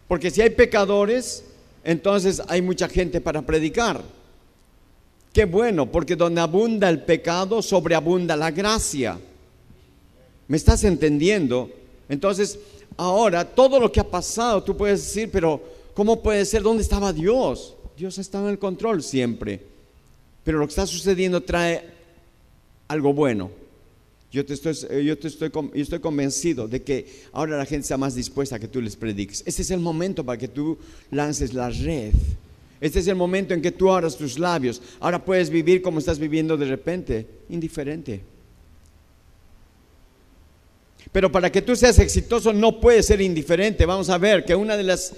porque 0.10 0.30
si 0.30 0.42
hay 0.42 0.50
pecadores, 0.50 1.46
entonces 1.86 2.42
hay 2.50 2.62
mucha 2.62 2.90
gente 2.90 3.22
para 3.22 3.42
predicar. 3.42 4.02
Qué 5.32 5.46
bueno, 5.46 5.90
porque 5.90 6.18
donde 6.18 6.42
abunda 6.42 6.90
el 6.90 7.04
pecado, 7.04 7.62
sobreabunda 7.62 8.36
la 8.36 8.52
gracia. 8.52 9.18
¿Me 10.50 10.58
estás 10.58 10.84
entendiendo? 10.84 11.70
Entonces, 12.10 12.60
ahora 12.98 13.46
todo 13.46 13.80
lo 13.80 13.90
que 13.92 14.02
ha 14.02 14.10
pasado, 14.10 14.64
tú 14.64 14.76
puedes 14.76 15.02
decir, 15.02 15.30
pero 15.32 15.62
¿cómo 15.94 16.22
puede 16.22 16.44
ser? 16.44 16.62
¿Dónde 16.62 16.84
estaba 16.84 17.14
Dios? 17.14 17.76
Dios 17.98 18.18
está 18.18 18.40
en 18.40 18.48
el 18.48 18.60
control 18.60 19.02
siempre. 19.02 19.62
Pero 20.44 20.60
lo 20.60 20.66
que 20.66 20.72
está 20.72 20.86
sucediendo 20.86 21.42
trae 21.42 21.84
algo 22.90 23.14
bueno. 23.14 23.65
Yo, 24.36 24.46
te 24.46 24.54
estoy, 24.54 24.76
yo, 25.06 25.18
te 25.18 25.30
estoy, 25.30 25.50
yo 25.50 25.82
estoy 25.82 26.00
convencido 26.00 26.68
de 26.68 26.84
que 26.84 27.06
ahora 27.32 27.58
la 27.58 27.66
gente 27.66 27.84
está 27.84 27.96
más 27.96 28.16
dispuesta 28.16 28.58
a 28.58 28.60
que 28.60 28.68
tú 28.68 28.82
les 28.82 28.98
prediques. 28.98 29.42
Este 29.46 29.62
es 29.62 29.72
el 29.72 29.80
momento 29.80 30.26
para 30.26 30.38
que 30.38 30.50
tú 30.50 30.78
lances 31.10 31.54
la 31.54 31.70
red. 31.70 32.12
Este 32.82 33.00
es 33.00 33.08
el 33.08 33.16
momento 33.16 33.54
en 33.54 33.62
que 33.62 33.72
tú 33.72 33.90
abras 33.90 34.18
tus 34.18 34.38
labios. 34.38 34.82
Ahora 35.00 35.24
puedes 35.24 35.50
vivir 35.50 35.82
como 35.82 36.00
estás 36.00 36.20
viviendo 36.20 36.58
de 36.58 36.66
repente, 36.66 37.26
indiferente. 37.48 38.24
Pero 41.14 41.32
para 41.32 41.50
que 41.50 41.62
tú 41.62 41.74
seas 41.74 41.98
exitoso 42.00 42.52
no 42.52 42.82
puedes 42.82 43.06
ser 43.06 43.22
indiferente. 43.22 43.86
Vamos 43.86 44.10
a 44.10 44.18
ver 44.18 44.44
que 44.44 44.54
una 44.54 44.76
de 44.76 44.84
las 44.84 45.14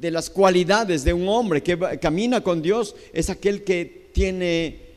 de 0.00 0.10
las 0.10 0.28
cualidades 0.28 1.04
de 1.04 1.12
un 1.12 1.28
hombre 1.28 1.62
que 1.62 1.78
camina 2.00 2.42
con 2.42 2.62
Dios 2.62 2.96
es 3.12 3.30
aquel 3.30 3.62
que 3.62 4.08
tiene 4.12 4.89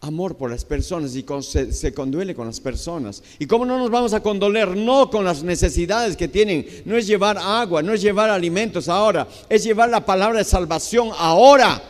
amor 0.00 0.36
por 0.36 0.50
las 0.50 0.64
personas 0.64 1.14
y 1.14 1.24
se, 1.72 1.92
conduele 1.92 2.34
con 2.34 2.46
las 2.46 2.60
personas. 2.60 3.22
¿Y 3.38 3.46
cómo 3.46 3.66
no 3.66 3.78
nos 3.78 3.90
vamos 3.90 4.14
a 4.14 4.22
condoler? 4.22 4.76
No 4.76 5.10
con 5.10 5.24
las 5.24 5.42
necesidades 5.42 6.16
que 6.16 6.28
tienen. 6.28 6.66
No 6.84 6.96
es 6.96 7.06
llevar 7.06 7.36
agua, 7.38 7.82
no 7.82 7.92
es 7.92 8.00
llevar 8.00 8.30
alimentos 8.30 8.88
ahora, 8.88 9.28
es 9.48 9.62
llevar 9.62 9.90
la 9.90 10.04
palabra 10.04 10.38
de 10.38 10.44
salvación 10.44 11.10
ahora. 11.18 11.82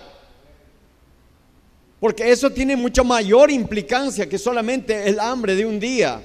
Porque 2.00 2.30
eso 2.30 2.50
tiene 2.50 2.76
mucho 2.76 3.04
mayor 3.04 3.50
implicancia 3.50 4.28
que 4.28 4.38
solamente 4.38 5.08
el 5.08 5.20
hambre 5.20 5.54
de 5.54 5.66
un 5.66 5.78
día. 5.78 6.20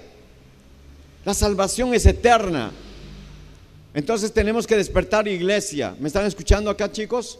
La 1.24 1.34
salvación 1.34 1.94
es 1.94 2.06
eterna. 2.06 2.72
Entonces 3.94 4.32
tenemos 4.32 4.66
que 4.66 4.76
despertar 4.76 5.28
iglesia. 5.28 5.96
¿Me 6.00 6.08
están 6.08 6.26
escuchando 6.26 6.70
acá 6.70 6.92
chicos? 6.92 7.40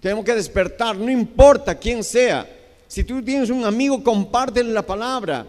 Tenemos 0.00 0.24
que 0.24 0.34
despertar, 0.34 0.96
no 0.96 1.10
importa 1.10 1.78
quién 1.78 2.02
sea. 2.02 2.48
Si 2.90 3.04
tú 3.04 3.22
tienes 3.22 3.50
un 3.50 3.64
amigo, 3.64 4.02
compártele 4.02 4.72
la 4.72 4.84
palabra. 4.84 5.46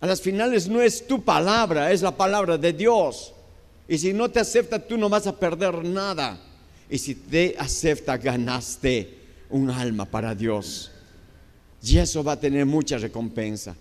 A 0.00 0.06
las 0.06 0.18
finales 0.18 0.66
no 0.66 0.80
es 0.80 1.06
tu 1.06 1.22
palabra, 1.22 1.92
es 1.92 2.00
la 2.00 2.16
palabra 2.16 2.56
de 2.56 2.72
Dios. 2.72 3.34
Y 3.86 3.98
si 3.98 4.14
no 4.14 4.30
te 4.30 4.40
acepta, 4.40 4.78
tú 4.78 4.96
no 4.96 5.10
vas 5.10 5.26
a 5.26 5.38
perder 5.38 5.84
nada. 5.84 6.40
Y 6.88 6.96
si 6.96 7.16
te 7.16 7.54
acepta, 7.58 8.16
ganaste 8.16 9.10
un 9.50 9.68
alma 9.68 10.06
para 10.06 10.34
Dios. 10.34 10.90
Y 11.82 11.98
eso 11.98 12.24
va 12.24 12.32
a 12.32 12.40
tener 12.40 12.64
mucha 12.64 12.96
recompensa. 12.96 13.76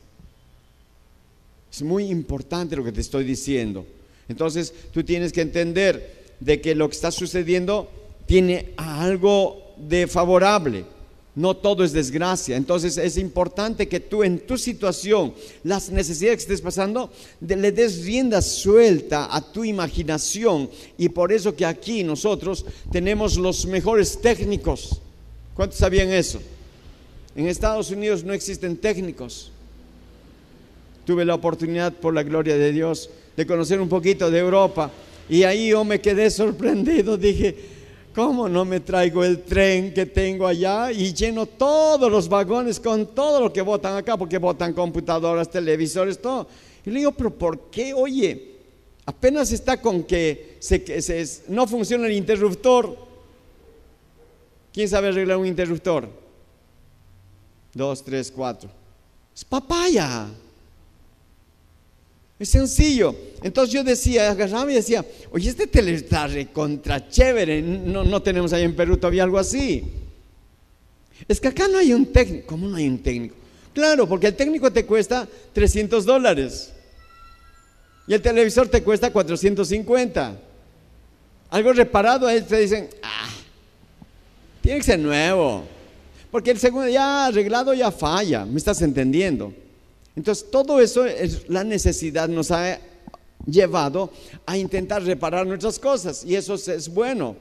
Es 1.72 1.82
muy 1.84 2.04
importante 2.12 2.76
lo 2.76 2.84
que 2.84 2.92
te 2.92 3.00
estoy 3.00 3.24
diciendo. 3.24 3.88
Entonces 4.28 4.74
tú 4.92 5.06
tienes 5.06 5.32
que 5.32 5.40
entender 5.40 6.36
de 6.42 6.60
que 6.60 6.76
lo 6.76 6.90
que 6.90 6.96
está 6.96 7.12
sucediendo 7.12 7.90
tiene 8.26 8.74
algo 8.76 9.74
de 9.78 10.06
favorable. 10.08 10.95
No 11.36 11.56
todo 11.58 11.84
es 11.84 11.92
desgracia. 11.92 12.56
Entonces 12.56 12.98
es 12.98 13.18
importante 13.18 13.88
que 13.90 14.00
tú 14.00 14.24
en 14.24 14.40
tu 14.40 14.58
situación, 14.58 15.34
las 15.64 15.90
necesidades 15.90 16.38
que 16.38 16.54
estés 16.54 16.62
pasando, 16.62 17.12
le 17.42 17.72
des 17.74 18.06
rienda 18.06 18.42
suelta 18.42 19.36
a 19.36 19.42
tu 19.42 19.66
imaginación. 19.66 20.70
Y 20.98 21.10
por 21.10 21.34
eso 21.34 21.54
que 21.54 21.66
aquí 21.66 22.04
nosotros 22.04 22.66
tenemos 22.90 23.38
los 23.38 23.66
mejores 23.66 24.20
técnicos. 24.22 25.02
¿Cuántos 25.54 25.78
sabían 25.78 26.10
eso? 26.10 26.40
En 27.36 27.48
Estados 27.48 27.92
Unidos 27.92 28.24
no 28.24 28.32
existen 28.32 28.78
técnicos. 28.78 29.52
Tuve 31.06 31.26
la 31.26 31.36
oportunidad, 31.36 31.94
por 31.94 32.14
la 32.14 32.24
gloria 32.24 32.58
de 32.58 32.72
Dios, 32.72 33.10
de 33.36 33.46
conocer 33.46 33.82
un 33.82 33.90
poquito 33.90 34.32
de 34.32 34.40
Europa. 34.40 34.90
Y 35.30 35.44
ahí 35.44 35.70
yo 35.70 35.84
me 35.84 36.00
quedé 36.00 36.32
sorprendido. 36.32 37.18
Dije, 37.18 37.75
¿cómo 38.16 38.48
no 38.48 38.64
me 38.64 38.80
traigo 38.80 39.26
el 39.26 39.44
tren 39.44 39.94
que 39.94 40.06
tengo 40.06 40.48
allá 40.48 40.92
y 40.92 41.14
lleno 41.14 41.46
todos 41.46 42.10
los 42.10 42.30
vagones 42.30 42.80
con 42.80 43.08
todo 43.08 43.42
lo 43.42 43.52
que 43.52 43.62
botan 43.62 43.98
acá? 43.98 44.16
Porque 44.16 44.38
botan 44.38 44.74
computadoras, 44.74 45.52
televisores, 45.52 46.22
todo. 46.22 46.48
Y 46.86 46.92
le 46.92 47.00
digo, 47.00 47.12
pero 47.12 47.32
¿por 47.32 47.70
qué? 47.70 47.94
Oye, 47.94 48.56
apenas 49.06 49.52
está 49.52 49.82
con 49.82 50.04
que 50.04 50.58
no 51.50 51.68
funciona 51.68 52.08
el 52.08 52.14
interruptor. 52.14 52.98
¿Quién 54.72 54.88
sabe 54.88 55.10
arreglar 55.10 55.38
un 55.38 55.46
interruptor? 55.46 56.08
Dos, 57.74 58.04
tres, 58.04 58.32
cuatro. 58.32 58.70
Es 59.36 59.44
papaya. 59.44 60.28
Es 62.38 62.50
sencillo. 62.50 63.16
Entonces 63.44 63.74
yo 63.74 63.84
decía, 63.84 64.32
agarraba 64.32 64.72
y 64.72 64.76
decía, 64.76 65.06
oye, 65.32 65.50
este 65.50 65.68
tele 65.68 65.94
está 65.94 66.28
contra 66.52 67.08
chévere. 67.08 67.62
No, 67.62 68.04
no 68.04 68.22
tenemos 68.22 68.52
ahí 68.54 68.64
en 68.64 68.76
Perú 68.76 68.98
todavía 68.98 69.24
algo 69.24 69.40
así. 69.40 69.84
Es 71.28 71.40
que 71.40 71.48
acá 71.48 71.68
no 71.68 71.78
hay 71.78 71.94
un 71.94 72.06
técnico. 72.12 72.48
¿Cómo 72.48 72.68
no 72.68 72.76
hay 72.76 72.88
un 72.88 73.00
técnico? 73.00 73.36
Claro, 73.74 74.08
porque 74.08 74.28
el 74.28 74.36
técnico 74.36 74.72
te 74.72 74.86
cuesta 74.86 75.28
300 75.54 76.06
dólares. 76.06 76.74
Y 78.08 78.14
el 78.14 78.22
televisor 78.22 78.68
te 78.68 78.84
cuesta 78.84 79.12
450. 79.12 80.40
Algo 81.50 81.74
reparado, 81.74 82.28
ahí 82.28 82.42
te 82.42 82.58
dicen, 82.58 82.90
ah, 83.02 83.30
tiene 84.62 84.80
que 84.80 84.86
ser 84.86 85.00
nuevo. 85.00 85.64
Porque 86.32 86.52
el 86.52 86.60
segundo 86.60 86.90
ya 86.90 87.28
arreglado 87.28 87.74
ya 87.74 87.92
falla. 87.92 88.46
¿Me 88.46 88.58
estás 88.58 88.82
entendiendo? 88.82 89.54
Entonces, 90.16 90.50
todo 90.50 90.80
eso 90.80 91.06
es 91.06 91.50
la 91.50 91.64
necesidad 91.64 92.30
nos 92.30 92.52
ha 92.52 92.80
llevado 93.46 94.12
a 94.46 94.58
intentar 94.58 95.04
reparar 95.04 95.46
nuestras 95.46 95.78
cosas 95.78 96.24
y 96.26 96.36
eso 96.36 96.56
es 96.56 96.90
bueno, 96.90 97.36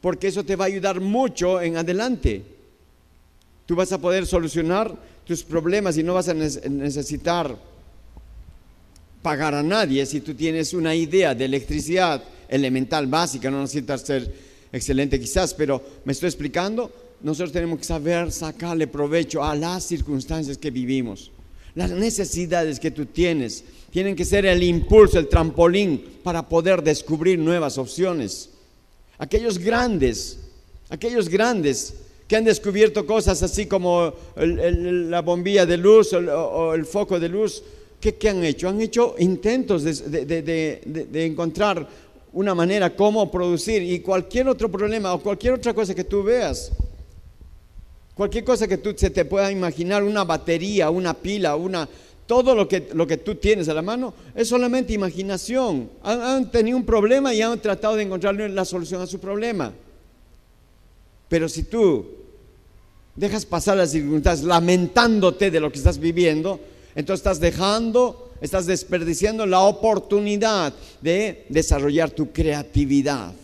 porque 0.00 0.28
eso 0.28 0.44
te 0.44 0.56
va 0.56 0.64
a 0.64 0.68
ayudar 0.68 1.00
mucho 1.00 1.60
en 1.60 1.76
adelante. 1.76 2.42
Tú 3.64 3.74
vas 3.74 3.92
a 3.92 3.98
poder 3.98 4.26
solucionar 4.26 4.94
tus 5.24 5.42
problemas 5.42 5.96
y 5.96 6.02
no 6.02 6.14
vas 6.14 6.28
a 6.28 6.34
necesitar 6.34 7.56
pagar 9.22 9.54
a 9.54 9.62
nadie 9.62 10.06
si 10.06 10.20
tú 10.20 10.34
tienes 10.34 10.72
una 10.72 10.94
idea 10.94 11.34
de 11.34 11.46
electricidad 11.46 12.22
elemental 12.48 13.08
básica, 13.08 13.50
no 13.50 13.60
necesitas 13.60 14.02
ser 14.02 14.32
excelente 14.72 15.18
quizás, 15.18 15.52
pero 15.52 15.82
me 16.04 16.12
estoy 16.12 16.28
explicando, 16.28 16.92
nosotros 17.22 17.50
tenemos 17.50 17.78
que 17.78 17.84
saber 17.84 18.30
sacarle 18.30 18.86
provecho 18.86 19.42
a 19.42 19.56
las 19.56 19.84
circunstancias 19.84 20.58
que 20.58 20.70
vivimos. 20.70 21.32
Las 21.76 21.90
necesidades 21.90 22.80
que 22.80 22.90
tú 22.90 23.04
tienes 23.04 23.62
tienen 23.90 24.16
que 24.16 24.24
ser 24.24 24.46
el 24.46 24.62
impulso, 24.62 25.18
el 25.18 25.28
trampolín 25.28 26.02
para 26.22 26.48
poder 26.48 26.82
descubrir 26.82 27.38
nuevas 27.38 27.76
opciones. 27.76 28.48
Aquellos 29.18 29.58
grandes, 29.58 30.38
aquellos 30.88 31.28
grandes 31.28 31.92
que 32.26 32.34
han 32.34 32.44
descubierto 32.44 33.06
cosas 33.06 33.42
así 33.42 33.66
como 33.66 34.14
la 34.36 35.20
bombilla 35.20 35.66
de 35.66 35.76
luz 35.76 36.14
o, 36.14 36.72
el 36.72 36.86
foco 36.86 37.20
de 37.20 37.28
luz, 37.28 37.62
¿qué, 38.00 38.16
han 38.28 38.42
hecho? 38.42 38.70
Han 38.70 38.80
hecho 38.80 39.14
intentos 39.18 39.82
de, 39.84 41.26
encontrar 41.26 41.86
una 42.32 42.54
manera 42.54 42.96
cómo 42.96 43.30
producir 43.30 43.82
y 43.82 44.00
cualquier 44.00 44.48
otro 44.48 44.70
problema 44.70 45.12
o 45.12 45.20
cualquier 45.20 45.52
otra 45.52 45.74
cosa 45.74 45.94
que 45.94 46.04
tú 46.04 46.22
veas, 46.22 46.72
cualquier 48.16 48.44
cosa 48.44 48.66
que 48.66 48.78
tú 48.78 48.94
se 48.96 49.10
te 49.10 49.24
pueda 49.24 49.52
imaginar, 49.52 50.02
una 50.02 50.24
batería, 50.24 50.88
una 50.90 51.14
pila, 51.14 51.54
una, 51.54 51.86
todo 52.26 52.54
lo 52.54 52.66
que, 52.66 52.88
lo 52.94 53.06
que 53.06 53.18
tú 53.18 53.36
tienes 53.36 53.68
a 53.68 53.74
la 53.74 53.82
mano 53.82 54.14
es 54.34 54.48
solamente 54.48 54.94
imaginación. 54.94 55.90
Han, 56.02 56.50
tenido 56.50 56.76
un 56.76 56.84
problema 56.84 57.34
y 57.34 57.42
han 57.42 57.60
tratado 57.60 57.94
de 57.94 58.02
encontrarle 58.02 58.48
la 58.48 58.64
solución 58.64 59.02
a 59.02 59.06
su 59.06 59.20
problema. 59.20 59.72
Pero 61.28 61.48
si 61.48 61.64
tú 61.64 62.06
dejas 63.14 63.44
pasar 63.44 63.76
las 63.76 63.90
circunstancias 63.90 64.46
lamentándote 64.46 65.50
de 65.50 65.60
lo 65.60 65.70
que 65.70 65.78
estás 65.78 65.98
viviendo, 65.98 66.58
entonces 66.94 67.20
estás 67.20 67.40
dejando, 67.40 68.32
estás 68.40 68.66
desperdiciando 68.66 69.44
la 69.44 69.60
oportunidad 69.60 70.72
de 71.02 71.44
desarrollar 71.50 72.10
tu 72.10 72.32
creatividad. 72.32 73.34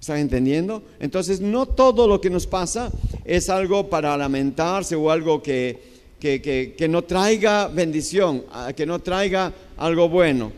¿Están 0.00 0.18
entendiendo? 0.18 0.82
Entonces 0.98 1.40
no 1.40 1.66
todo 1.66 2.08
lo 2.08 2.20
que 2.20 2.30
nos 2.30 2.46
pasa 2.46 2.90
es 3.24 3.50
algo 3.50 3.90
para 3.90 4.16
lamentarse 4.16 4.96
o 4.96 5.10
algo 5.10 5.42
que, 5.42 5.78
que 6.18 6.88
no 6.88 7.02
traiga 7.02 7.68
bendición, 7.68 8.44
que 8.74 8.86
no 8.86 8.98
traiga 9.00 9.52
algo 9.76 10.08
bueno. 10.08 10.52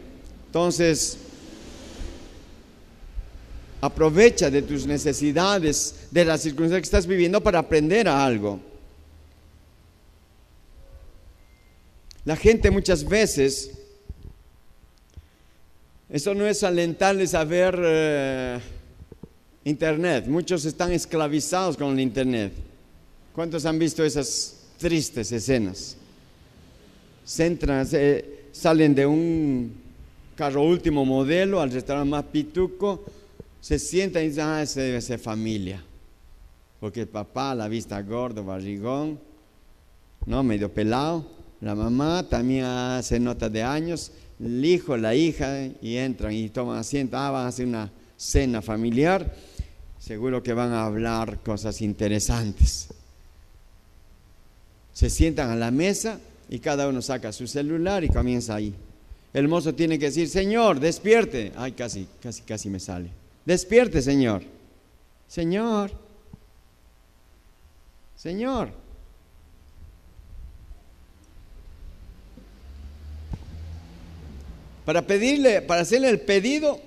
Entonces, 0.46 1.18
Aprovecha 3.82 4.48
de 4.48 4.62
tus 4.62 4.86
necesidades, 4.86 6.06
de 6.12 6.24
las 6.24 6.40
circunstancias 6.40 6.82
que 6.82 6.84
estás 6.84 7.04
viviendo 7.04 7.42
para 7.42 7.58
aprender 7.58 8.06
a 8.06 8.24
algo. 8.24 8.60
La 12.24 12.36
gente 12.36 12.70
muchas 12.70 13.04
veces, 13.08 13.72
eso 16.08 16.32
no 16.32 16.46
es 16.46 16.62
alentarles 16.62 17.34
a 17.34 17.42
ver 17.42 17.76
eh, 17.82 18.60
internet. 19.64 20.26
Muchos 20.26 20.64
están 20.64 20.92
esclavizados 20.92 21.76
con 21.76 21.92
el 21.92 22.00
internet. 22.00 22.52
¿Cuántos 23.34 23.64
han 23.64 23.78
visto 23.78 24.04
esas 24.04 24.56
tristes 24.78 25.30
escenas? 25.32 25.96
salen 27.24 28.94
de 28.94 29.06
un 29.06 29.72
carro 30.36 30.62
último 30.62 31.04
modelo 31.04 31.60
al 31.60 31.70
restaurante 31.70 32.10
más 32.10 32.24
pituco 32.24 33.04
se 33.62 33.78
sientan 33.78 34.24
y 34.24 34.28
dicen, 34.28 34.44
ah, 34.44 34.60
ese 34.60 34.80
debe 34.80 35.00
ser 35.00 35.20
familia. 35.20 35.80
Porque 36.80 37.02
el 37.02 37.08
papá, 37.08 37.54
la 37.54 37.68
vista 37.68 38.02
gordo, 38.02 38.44
barrigón, 38.44 39.20
¿no? 40.26 40.42
Medio 40.42 40.68
pelado. 40.68 41.24
La 41.60 41.76
mamá 41.76 42.28
también 42.28 42.64
hace 42.64 43.20
nota 43.20 43.48
de 43.48 43.62
años. 43.62 44.10
El 44.40 44.64
hijo, 44.64 44.96
la 44.96 45.14
hija, 45.14 45.68
y 45.80 45.96
entran 45.96 46.32
y 46.32 46.48
toman 46.48 46.76
asiento. 46.76 47.16
Ah, 47.16 47.30
van 47.30 47.44
a 47.44 47.48
hacer 47.48 47.68
una 47.68 47.92
cena 48.16 48.60
familiar. 48.60 49.32
Seguro 50.02 50.42
que 50.42 50.52
van 50.52 50.72
a 50.72 50.84
hablar 50.84 51.38
cosas 51.44 51.80
interesantes. 51.80 52.88
Se 54.92 55.08
sientan 55.08 55.50
a 55.50 55.54
la 55.54 55.70
mesa 55.70 56.18
y 56.50 56.58
cada 56.58 56.88
uno 56.88 57.00
saca 57.00 57.32
su 57.32 57.46
celular 57.46 58.02
y 58.02 58.08
comienza 58.08 58.56
ahí. 58.56 58.74
El 59.32 59.46
mozo 59.46 59.76
tiene 59.76 60.00
que 60.00 60.06
decir, 60.06 60.28
Señor, 60.28 60.80
despierte. 60.80 61.52
Ay, 61.54 61.70
casi, 61.70 62.08
casi, 62.20 62.42
casi 62.42 62.68
me 62.68 62.80
sale. 62.80 63.10
Despierte, 63.44 64.02
Señor. 64.02 64.42
Señor. 65.28 65.92
Señor. 68.16 68.70
Para 74.84 75.06
pedirle, 75.06 75.62
para 75.62 75.82
hacerle 75.82 76.08
el 76.08 76.20
pedido, 76.20 76.80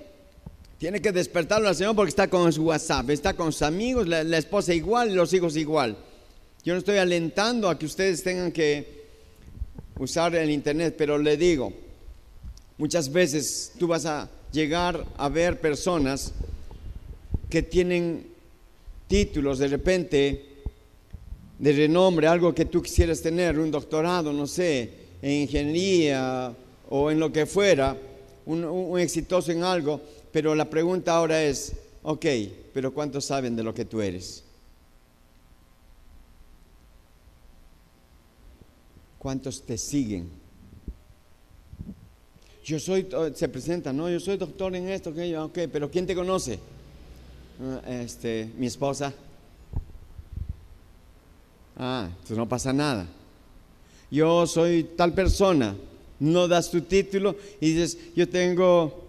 tiene 0.78 1.00
que 1.00 1.12
despertarlo 1.12 1.68
al 1.68 1.74
Señor 1.74 1.96
porque 1.96 2.10
está 2.10 2.28
con 2.28 2.52
su 2.52 2.64
WhatsApp, 2.64 3.10
está 3.10 3.34
con 3.34 3.52
sus 3.52 3.62
amigos, 3.62 4.06
la, 4.06 4.20
esposa 4.36 4.74
igual 4.74 5.14
los 5.14 5.32
hijos 5.32 5.56
igual. 5.56 5.96
Yo 6.64 6.74
no 6.74 6.78
estoy 6.78 6.98
alentando 6.98 7.68
a 7.68 7.78
que 7.78 7.86
ustedes 7.86 8.22
tengan 8.22 8.52
que 8.52 9.06
usar 9.98 10.34
el 10.34 10.50
Internet, 10.50 10.94
pero 10.98 11.16
le 11.16 11.36
digo, 11.36 11.72
muchas 12.76 13.10
veces 13.10 13.72
tú 13.78 13.86
vas 13.86 14.04
a 14.04 14.28
llegar 14.52 15.04
a 15.16 15.28
ver 15.28 15.60
personas 15.60 16.32
que 17.48 17.62
tienen 17.62 18.26
títulos 19.06 19.58
de 19.58 19.68
repente 19.68 20.44
de 21.58 21.72
renombre, 21.72 22.26
algo 22.26 22.54
que 22.54 22.66
tú 22.66 22.82
quisieras 22.82 23.22
tener, 23.22 23.58
un 23.58 23.70
doctorado, 23.70 24.32
no 24.32 24.46
sé, 24.46 24.90
en 25.22 25.30
ingeniería 25.42 26.54
o 26.90 27.10
en 27.10 27.18
lo 27.18 27.32
que 27.32 27.46
fuera, 27.46 27.96
un, 28.44 28.98
exitoso 28.98 29.52
en 29.52 29.62
algo, 29.62 30.00
pero 30.36 30.54
la 30.54 30.68
pregunta 30.68 31.16
ahora 31.16 31.42
es, 31.42 31.72
ok, 32.02 32.26
pero 32.74 32.92
¿cuántos 32.92 33.24
saben 33.24 33.56
de 33.56 33.62
lo 33.62 33.72
que 33.72 33.86
tú 33.86 34.02
eres? 34.02 34.44
¿Cuántos 39.18 39.62
te 39.62 39.78
siguen? 39.78 40.28
Yo 42.62 42.78
soy, 42.78 43.08
se 43.34 43.48
presenta, 43.48 43.94
no, 43.94 44.10
yo 44.10 44.20
soy 44.20 44.36
doctor 44.36 44.76
en 44.76 44.90
esto, 44.90 45.14
que 45.14 45.38
ok, 45.38 45.58
pero 45.72 45.90
¿quién 45.90 46.06
te 46.06 46.14
conoce? 46.14 46.58
Ah, 47.58 47.80
este, 47.88 48.50
mi 48.58 48.66
esposa. 48.66 49.14
Ah, 51.78 52.08
entonces 52.10 52.36
no 52.36 52.46
pasa 52.46 52.74
nada. 52.74 53.06
Yo 54.10 54.46
soy 54.46 54.84
tal 54.98 55.14
persona. 55.14 55.74
No 56.20 56.46
das 56.46 56.70
tu 56.70 56.82
título 56.82 57.36
y 57.58 57.72
dices, 57.72 58.14
yo 58.14 58.28
tengo 58.28 59.05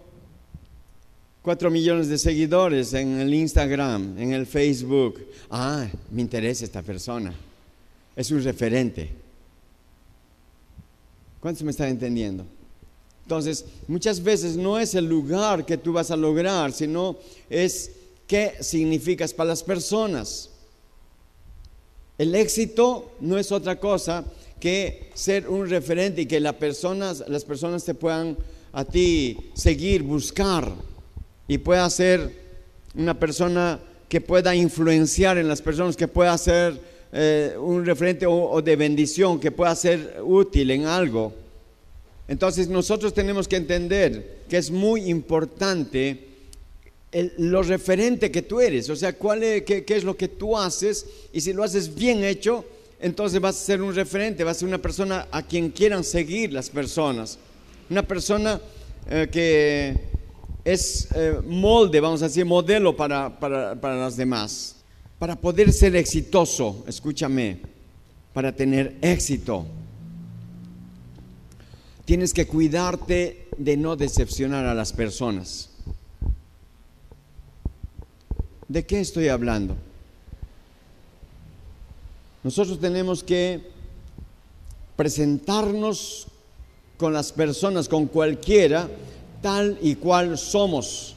cuatro 1.48 1.72
millones 1.72 2.10
de 2.10 2.18
seguidores 2.18 2.94
en 2.94 3.22
el 3.22 3.34
Instagram, 3.34 4.20
en 4.20 4.34
el 4.34 4.46
Facebook. 4.46 5.26
Ah, 5.50 5.88
me 6.12 6.22
interesa 6.22 6.66
esta 6.66 6.82
persona. 6.82 7.34
Es 8.18 8.30
un 8.32 8.44
referente. 8.44 9.10
¿Cuántos 11.40 11.64
me 11.64 11.72
están 11.72 11.88
entendiendo? 11.88 12.46
Entonces, 13.24 13.64
muchas 13.88 14.22
veces 14.22 14.58
no 14.58 14.78
es 14.78 14.94
el 14.94 15.06
lugar 15.06 15.66
que 15.66 15.78
tú 15.78 15.94
vas 15.94 16.12
a 16.12 16.18
lograr, 16.18 16.74
sino 16.74 17.16
es 17.50 17.92
qué 18.28 18.56
significas 18.60 19.34
para 19.34 19.52
las 19.52 19.64
personas. 19.64 20.50
El 22.18 22.36
éxito 22.36 23.14
no 23.22 23.38
es 23.38 23.54
otra 23.54 23.80
cosa 23.80 24.26
que 24.60 25.12
ser 25.14 25.48
un 25.48 25.70
referente 25.70 26.24
y 26.24 26.26
que 26.26 26.42
las 26.42 26.56
personas, 26.56 27.24
las 27.30 27.46
personas 27.46 27.86
te 27.86 27.94
puedan 27.94 28.36
a 28.74 28.84
ti 28.84 29.38
seguir, 29.54 30.04
buscar 30.04 30.97
y 31.48 31.58
pueda 31.58 31.90
ser 31.90 32.32
una 32.96 33.20
persona 33.20 33.80
que 34.10 34.22
pueda 34.22 34.56
influenciar 34.56 35.38
en 35.38 35.48
las 35.48 35.62
personas, 35.62 35.96
que 35.96 36.08
pueda 36.08 36.38
ser 36.38 36.80
eh, 37.12 37.56
un 37.60 37.86
referente 37.86 38.26
o 38.26 38.62
de 38.62 38.76
bendición, 38.76 39.40
que 39.40 39.52
pueda 39.52 39.76
ser 39.76 40.18
útil 40.24 40.72
en 40.72 40.86
algo. 40.86 41.34
Entonces 42.28 42.68
nosotros 42.68 43.14
tenemos 43.14 43.48
que 43.48 43.56
entender 43.56 44.40
que 44.50 44.58
es 44.58 44.70
muy 44.70 45.10
importante 45.10 46.26
lo 47.38 47.64
referente 47.64 48.32
que 48.32 48.42
tú 48.42 48.60
eres, 48.60 48.90
o 48.90 48.96
sea, 48.96 49.14
cuál 49.14 49.42
es, 49.42 49.64
qué, 49.64 49.84
es 49.88 50.04
lo 50.04 50.18
que 50.18 50.28
tú 50.28 50.58
haces 50.58 51.06
y 51.32 51.40
si 51.40 51.54
lo 51.54 51.64
haces 51.64 51.96
bien 51.96 52.24
hecho, 52.24 52.66
entonces 53.00 53.40
vas 53.40 53.56
a 53.56 53.66
ser 53.66 53.82
un 53.82 53.96
referente, 53.96 54.44
vas 54.44 54.58
a 54.58 54.60
ser 54.60 54.68
una 54.68 54.82
persona 54.82 55.28
a 55.32 55.42
quien 55.42 55.70
quieran 55.70 56.04
seguir 56.04 56.52
las 56.52 56.70
personas, 56.70 57.40
una 57.90 58.04
persona 58.06 58.60
eh, 59.10 59.30
que 59.32 60.17
es 60.68 61.08
eh, 61.16 61.40
molde, 61.46 62.02
vamos 62.02 62.22
a 62.22 62.26
decir, 62.26 62.44
modelo 62.44 62.94
para, 62.94 63.40
para, 63.40 63.80
para 63.80 63.96
las 63.96 64.18
demás. 64.18 64.76
Para 65.18 65.38
poder 65.38 65.72
ser 65.72 65.96
exitoso, 65.96 66.84
escúchame, 66.86 67.62
para 68.34 68.52
tener 68.52 68.98
éxito, 69.02 69.66
tienes 72.04 72.34
que 72.34 72.48
cuidarte 72.48 73.48
de 73.58 73.78
no 73.78 73.96
decepcionar 73.96 74.66
a 74.66 74.74
las 74.74 74.92
personas. 74.92 75.70
¿De 78.68 78.86
qué 78.86 79.00
estoy 79.00 79.30
hablando? 79.30 79.78
Nosotros 82.44 82.78
tenemos 82.82 83.24
que 83.24 83.62
presentarnos 84.98 86.28
con 86.98 87.14
las 87.14 87.32
personas, 87.32 87.88
con 87.88 88.08
cualquiera, 88.08 88.90
tal 89.42 89.78
y 89.82 89.96
cual 89.96 90.38
somos. 90.38 91.16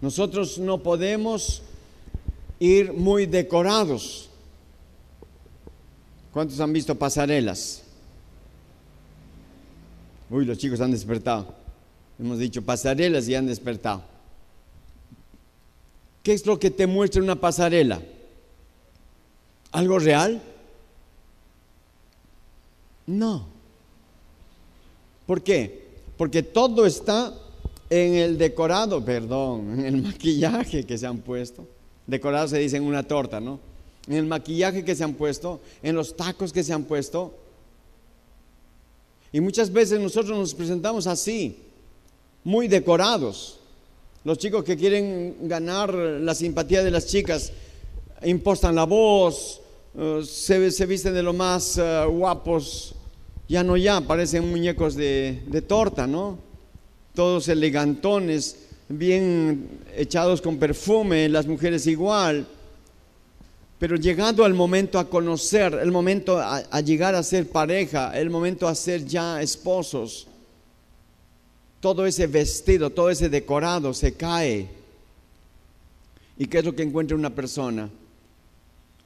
Nosotros 0.00 0.58
no 0.58 0.82
podemos 0.82 1.62
ir 2.58 2.92
muy 2.92 3.26
decorados. 3.26 4.28
¿Cuántos 6.32 6.60
han 6.60 6.72
visto 6.72 6.94
pasarelas? 6.94 7.82
Uy, 10.30 10.44
los 10.44 10.58
chicos 10.58 10.80
han 10.80 10.90
despertado. 10.90 11.54
Hemos 12.18 12.38
dicho 12.38 12.62
pasarelas 12.62 13.28
y 13.28 13.34
han 13.34 13.46
despertado. 13.46 14.02
¿Qué 16.22 16.32
es 16.32 16.46
lo 16.46 16.58
que 16.58 16.70
te 16.70 16.86
muestra 16.86 17.22
una 17.22 17.40
pasarela? 17.40 18.00
¿Algo 19.72 19.98
real? 19.98 20.40
No. 23.06 23.46
¿Por 25.26 25.42
qué? 25.42 25.83
Porque 26.16 26.42
todo 26.42 26.86
está 26.86 27.34
en 27.90 28.14
el 28.14 28.38
decorado, 28.38 29.04
perdón, 29.04 29.80
en 29.80 29.86
el 29.86 30.02
maquillaje 30.02 30.84
que 30.84 30.98
se 30.98 31.06
han 31.06 31.18
puesto. 31.18 31.66
Decorado 32.06 32.48
se 32.48 32.58
dice 32.58 32.76
en 32.76 32.84
una 32.84 33.02
torta, 33.02 33.40
¿no? 33.40 33.60
En 34.06 34.14
el 34.14 34.26
maquillaje 34.26 34.84
que 34.84 34.94
se 34.94 35.04
han 35.04 35.14
puesto, 35.14 35.60
en 35.82 35.94
los 35.96 36.16
tacos 36.16 36.52
que 36.52 36.62
se 36.62 36.72
han 36.72 36.84
puesto. 36.84 37.34
Y 39.32 39.40
muchas 39.40 39.72
veces 39.72 39.98
nosotros 39.98 40.38
nos 40.38 40.54
presentamos 40.54 41.06
así, 41.06 41.58
muy 42.44 42.68
decorados. 42.68 43.58
Los 44.22 44.38
chicos 44.38 44.64
que 44.64 44.76
quieren 44.76 45.48
ganar 45.48 45.92
la 45.92 46.34
simpatía 46.34 46.82
de 46.82 46.90
las 46.90 47.06
chicas 47.06 47.52
impostan 48.24 48.74
la 48.74 48.84
voz, 48.84 49.60
eh, 49.96 50.22
se, 50.24 50.86
visten 50.86 51.14
de 51.14 51.22
lo 51.22 51.32
más 51.32 51.78
eh, 51.78 52.04
guapos, 52.08 52.94
ya 53.54 53.62
no 53.62 53.76
ya, 53.76 54.00
parecen 54.00 54.50
muñecos 54.50 54.96
de, 54.96 55.64
torta, 55.68 56.08
¿no? 56.08 56.40
Todos 57.14 57.46
elegantones, 57.46 58.56
bien 58.88 59.68
echados 59.96 60.42
con 60.42 60.58
perfume, 60.58 61.28
las 61.28 61.46
mujeres 61.46 61.86
igual. 61.86 62.48
Pero 63.78 63.94
llegando 63.94 64.44
al 64.44 64.54
momento 64.54 64.98
a 64.98 65.08
conocer, 65.08 65.72
el 65.74 65.92
momento 65.92 66.36
a, 66.40 66.64
a, 66.68 66.80
llegar 66.80 67.14
a 67.14 67.22
ser 67.22 67.48
pareja, 67.48 68.18
el 68.18 68.28
momento 68.28 68.66
a 68.66 68.74
ser 68.74 69.04
ya 69.06 69.40
esposos, 69.40 70.26
todo 71.78 72.06
ese 72.06 72.26
vestido, 72.26 72.90
todo 72.90 73.08
ese 73.08 73.28
decorado 73.28 73.94
se 73.94 74.14
cae. 74.14 74.68
¿Y 76.36 76.46
qué 76.46 76.58
es 76.58 76.64
lo 76.64 76.74
que 76.74 76.82
encuentra 76.82 77.16
una 77.16 77.30
persona? 77.30 77.88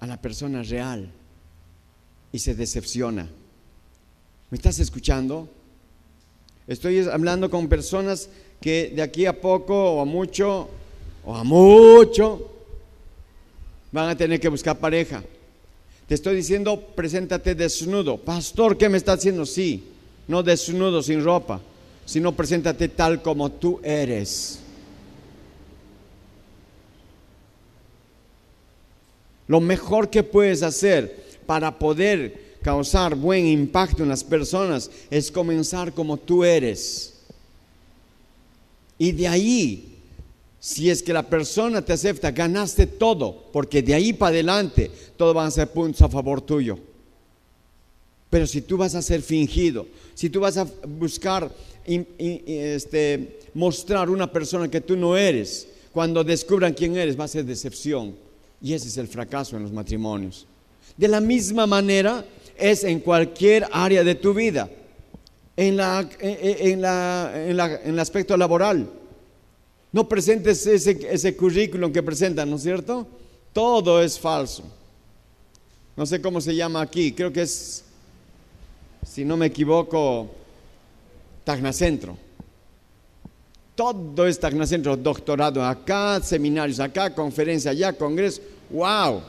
A 0.01 0.07
la 0.07 0.17
persona 0.19 0.63
real 0.63 1.11
y 2.33 2.39
se 2.39 2.55
decepciona. 2.55 3.29
¿Me 4.51 4.57
estás 4.57 4.79
escuchando? 4.79 5.49
Estoy 6.67 7.01
hablando 7.01 7.51
con 7.51 7.69
personas 7.69 8.29
que 8.61 8.93
de 8.95 9.03
aquí 9.03 9.27
a 9.27 9.41
poco 9.41 9.95
o 9.95 10.01
a 10.01 10.05
mucho 10.05 10.69
o 11.25 11.35
a 11.35 11.45
mucho 11.45 12.51
van 13.93 14.11
a 14.11 14.17
tener 14.17 14.41
que 14.41 14.49
buscar 14.49 14.79
pareja. 14.79 15.23
Te 16.07 16.15
estoy 16.15 16.37
diciendo, 16.37 16.81
preséntate 16.95 17.55
desnudo. 17.55 18.17
Pastor, 18.17 18.77
¿qué 18.79 18.89
me 18.89 18.99
está 18.99 19.13
haciendo? 19.13 19.45
Sí, 19.45 19.85
no 20.27 20.43
desnudo 20.43 21.03
sin 21.03 21.23
ropa 21.23 21.61
sino 22.09 22.35
preséntate 22.35 22.89
tal 22.89 23.21
como 23.21 23.53
tú 23.53 23.81
eres. 23.83 24.61
Lo 29.47 29.61
mejor 29.61 30.09
que 30.09 30.23
puedes 30.23 30.63
hacer 30.63 31.27
para 31.45 31.79
poder 31.79 32.48
causar 32.63 33.15
buen 33.15 33.47
impacto 33.47 34.03
en 34.03 34.09
las 34.09 34.25
personas 34.25 34.91
es 35.11 35.31
comenzar 35.31 35.93
como 35.93 36.17
tú 36.17 36.45
eres. 36.45 37.15
Y 38.99 39.13
de 39.13 39.29
ahí, 39.29 39.97
si 40.59 40.91
es 40.91 41.03
que 41.03 41.13
la 41.13 41.23
persona 41.23 41.83
te 41.83 41.93
acepta, 41.93 42.31
ganaste 42.31 42.87
todo, 42.87 43.45
porque 43.53 43.81
de 43.81 43.95
ahí 43.95 44.13
para 44.13 44.31
adelante 44.31 44.91
todo 45.17 45.33
van 45.33 45.47
a 45.47 45.51
ser 45.51 45.71
puntos 45.71 46.03
a 46.03 46.09
favor 46.09 46.41
tuyo. 46.41 46.79
Pero 48.31 48.47
si 48.47 48.61
tú 48.61 48.77
vas 48.77 48.95
a 48.95 49.03
ser 49.03 49.23
fingido, 49.23 49.87
si 50.15 50.29
tú 50.29 50.41
vas 50.41 50.57
a 50.57 50.67
buscar 50.87 51.51
este, 51.87 53.39
mostrar 53.55 54.11
una 54.11 54.31
persona 54.31 54.69
que 54.69 54.81
tú 54.81 54.97
no 54.97 55.17
eres, 55.17 55.69
cuando 55.93 56.23
descubran 56.23 56.75
quién 56.75 56.97
eres 56.97 57.19
va 57.19 57.25
a 57.25 57.29
ser 57.29 57.45
decepción. 57.45 58.15
Y 58.61 58.75
ese 58.75 58.89
es 58.89 58.97
el 58.99 59.09
fracaso 59.09 59.57
en 59.57 59.63
los 59.63 59.73
matrimonios. 59.73 60.47
De 60.97 61.09
la 61.09 61.21
misma 61.21 61.67
manera 61.67 62.25
es 62.59 62.85
en 62.85 63.01
cualquier 63.01 63.67
área 63.73 64.05
de 64.05 64.15
tu 64.15 64.35
vida, 64.35 64.69
en, 65.57 65.77
la, 65.77 66.09
en, 66.21 66.83
la, 66.83 67.33
en, 67.35 67.91
el 67.91 67.99
aspecto 67.99 68.37
laboral. 68.37 68.89
No 69.93 70.09
presentes 70.09 70.67
ese, 70.67 70.99
ese 71.11 71.37
currículum 71.37 71.93
que 71.93 72.03
presentan, 72.03 72.51
¿no 72.51 72.57
es 72.57 72.63
cierto? 72.63 73.07
Todo 73.53 74.03
es 74.03 74.19
falso. 74.19 74.65
No 75.97 76.05
sé 76.05 76.21
cómo 76.21 76.41
se 76.41 76.55
llama 76.55 76.81
aquí, 76.81 77.13
creo 77.13 77.33
que 77.33 77.43
es, 77.43 77.85
si 79.07 79.25
no 79.25 79.37
me 79.37 79.47
equivoco, 79.47 80.29
Tagnacentro. 81.45 82.17
Todo 83.75 84.27
es 84.27 84.39
Tagnacentro, 84.39 84.97
doctorado 84.97 85.65
acá, 85.65 86.21
seminarios 86.21 86.81
acá, 86.81 87.15
conferencia 87.15 87.71
allá, 87.71 87.93
congreso. 87.93 88.43
¡Wow! 88.71 89.23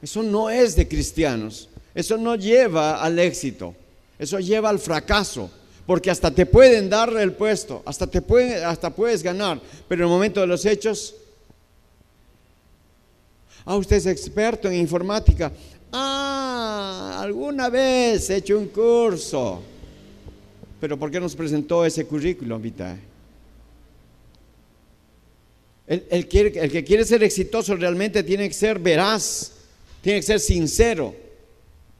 Eso 0.00 0.22
no 0.22 0.48
es 0.48 0.76
de 0.76 0.86
cristianos. 0.86 1.68
Eso 1.96 2.18
no 2.18 2.36
lleva 2.36 3.02
al 3.02 3.18
éxito. 3.18 3.74
Eso 4.18 4.38
lleva 4.38 4.68
al 4.68 4.78
fracaso. 4.78 5.50
Porque 5.86 6.10
hasta 6.10 6.30
te 6.30 6.44
pueden 6.44 6.90
dar 6.90 7.16
el 7.16 7.32
puesto, 7.32 7.82
hasta, 7.86 8.06
te 8.06 8.20
pueden, 8.20 8.64
hasta 8.64 8.90
puedes 8.90 9.22
ganar, 9.22 9.60
pero 9.88 10.02
en 10.02 10.08
el 10.08 10.12
momento 10.12 10.40
de 10.40 10.46
los 10.48 10.66
hechos, 10.66 11.14
ah, 13.64 13.76
usted 13.76 13.96
es 13.96 14.06
experto 14.06 14.68
en 14.68 14.74
informática. 14.74 15.52
Ah, 15.92 17.20
alguna 17.22 17.70
vez 17.70 18.28
he 18.28 18.36
hecho 18.36 18.58
un 18.58 18.66
curso. 18.66 19.62
Pero 20.80 20.98
¿por 20.98 21.10
qué 21.10 21.20
nos 21.20 21.36
presentó 21.36 21.84
ese 21.86 22.04
currículum 22.04 22.60
vitae? 22.60 22.98
El, 25.86 26.04
el, 26.10 26.28
que 26.28 26.84
quiere 26.84 27.04
ser 27.04 27.22
exitoso 27.22 27.76
realmente 27.76 28.24
tiene 28.24 28.48
que 28.48 28.54
ser 28.54 28.80
veraz, 28.80 29.52
tiene 30.02 30.18
que 30.18 30.26
ser 30.26 30.40
sincero. 30.40 31.25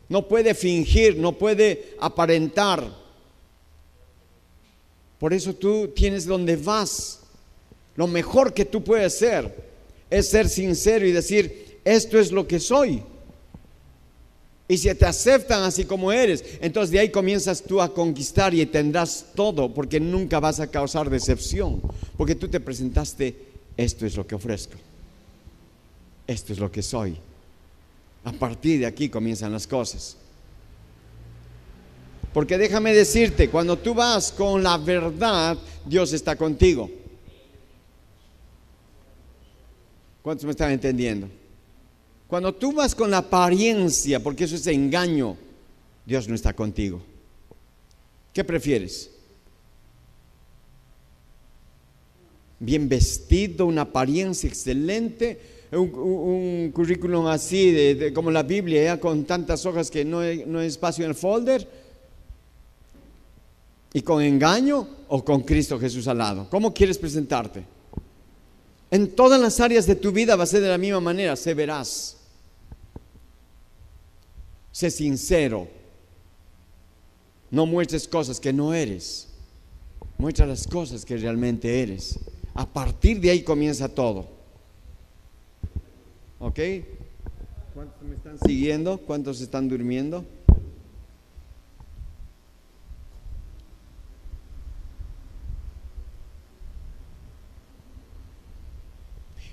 No 0.09 0.29
puede 0.29 0.55
fingir, 0.55 1.17
no 1.19 1.33
puede 1.33 1.95
aparentar. 2.01 2.89
Por 5.19 5.33
eso 5.33 5.55
tú 5.55 5.89
tienes 5.89 6.27
donde 6.27 6.57
vas. 6.57 7.21
Lo 7.97 8.07
mejor 8.07 8.53
que 8.53 8.65
tú 8.65 8.85
puedes 8.85 9.19
ser 9.19 9.53
es 10.11 10.29
ser 10.29 10.49
sincero 10.49 11.07
y 11.07 11.13
decir, 11.13 11.81
esto 11.85 12.19
es 12.19 12.31
lo 12.31 12.47
que 12.47 12.61
soy. 12.61 13.03
Y 14.69 14.79
si 14.79 14.93
te 14.95 15.07
aceptan 15.07 15.63
así 15.63 15.85
como 15.85 16.13
eres, 16.13 16.45
entonces 16.61 16.91
de 16.91 16.99
ahí 16.99 17.11
comienzas 17.11 17.63
tú 17.63 17.81
a 17.81 17.95
conquistar 17.95 18.53
y 18.53 18.67
tendrás 18.67 19.27
todo, 19.35 19.73
porque 19.73 20.01
nunca 20.01 20.41
vas 20.41 20.59
a 20.59 20.71
causar 20.71 21.09
decepción, 21.09 21.81
porque 22.17 22.35
tú 22.35 22.49
te 22.49 22.59
presentaste, 22.59 23.37
esto 23.77 24.07
es 24.07 24.17
lo 24.17 24.27
que 24.27 24.35
ofrezco, 24.35 24.75
esto 26.27 26.53
es 26.53 26.59
lo 26.59 26.71
que 26.71 26.83
soy. 26.83 27.17
A 28.27 28.33
partir 28.33 28.81
de 28.81 28.87
aquí 28.87 29.09
comienzan 29.09 29.53
las 29.53 29.69
cosas. 29.69 30.17
Porque 32.35 32.59
déjame 32.59 32.93
decirte, 32.93 33.49
cuando 33.49 33.79
tú 33.79 33.95
vas 33.95 34.33
con 34.33 34.65
la 34.65 34.79
verdad, 34.79 35.57
Dios 35.85 36.13
está 36.13 36.35
contigo. 36.35 36.91
¿Cuántos 40.23 40.45
me 40.45 40.51
están 40.51 40.73
entendiendo? 40.73 41.29
Cuando 42.27 42.53
tú 42.53 42.73
vas 42.73 42.97
con 42.97 43.13
la 43.13 43.19
apariencia, 43.19 44.21
porque 44.21 44.43
eso 44.43 44.57
es 44.57 44.67
engaño, 44.67 45.37
Dios 46.05 46.27
no 46.27 46.35
está 46.35 46.53
contigo. 46.53 47.01
¿Qué 48.33 48.43
prefieres? 48.43 49.09
Bien 52.59 52.89
vestido, 52.89 53.67
una 53.67 53.83
apariencia 53.83 54.49
excelente, 54.49 55.56
un, 55.77 56.71
currículum 56.73 57.27
así, 57.27 57.71
de, 57.71 58.13
como 58.13 58.31
la 58.31 58.43
Biblia, 58.43 58.99
con 59.01 59.25
tantas 59.25 59.65
hojas 59.67 59.91
que 59.91 60.05
no 60.05 60.21
hay, 60.21 60.45
no 60.47 60.61
espacio 60.61 61.05
en 61.05 61.11
el 61.11 61.17
folder, 61.17 61.69
y 63.93 64.03
con 64.03 64.23
engaño 64.23 64.87
o 65.09 65.25
con 65.25 65.43
Cristo 65.43 65.79
Jesús 65.79 66.07
al 66.09 66.19
lado. 66.19 66.47
¿Cómo 66.51 66.75
quieres 66.75 66.99
presentarte? 66.99 67.65
En 68.91 69.15
todas 69.15 69.41
las 69.41 69.59
áreas 69.61 69.87
de 69.87 69.97
tu 69.97 70.13
vida 70.13 70.37
va 70.37 70.45
a 70.45 70.47
ser 70.47 70.61
de 70.61 70.69
la 70.69 70.79
misma 70.79 71.01
manera, 71.01 71.35
se 71.35 71.55
verás. 71.55 72.17
Sé 74.71 74.91
sincero. 74.91 75.67
No 77.51 77.65
muestres 77.65 78.07
cosas 78.07 78.39
que 78.39 78.53
no 78.53 78.75
eres. 78.75 79.29
Muestra 80.19 80.45
las 80.45 80.67
cosas 80.67 81.05
que 81.05 81.17
realmente 81.17 81.83
eres. 81.83 82.19
A 82.55 82.67
partir 82.67 83.21
de 83.21 83.31
ahí 83.31 83.43
comienza 83.43 83.89
todo. 83.89 84.36
¿Ok? 86.39 86.61
¿Cuántos 87.75 88.03
me 88.03 88.17
están 88.17 88.39
siguiendo? 88.39 88.99
¿Cuántos 88.99 89.41
están 89.41 89.69
durmiendo? 89.69 90.25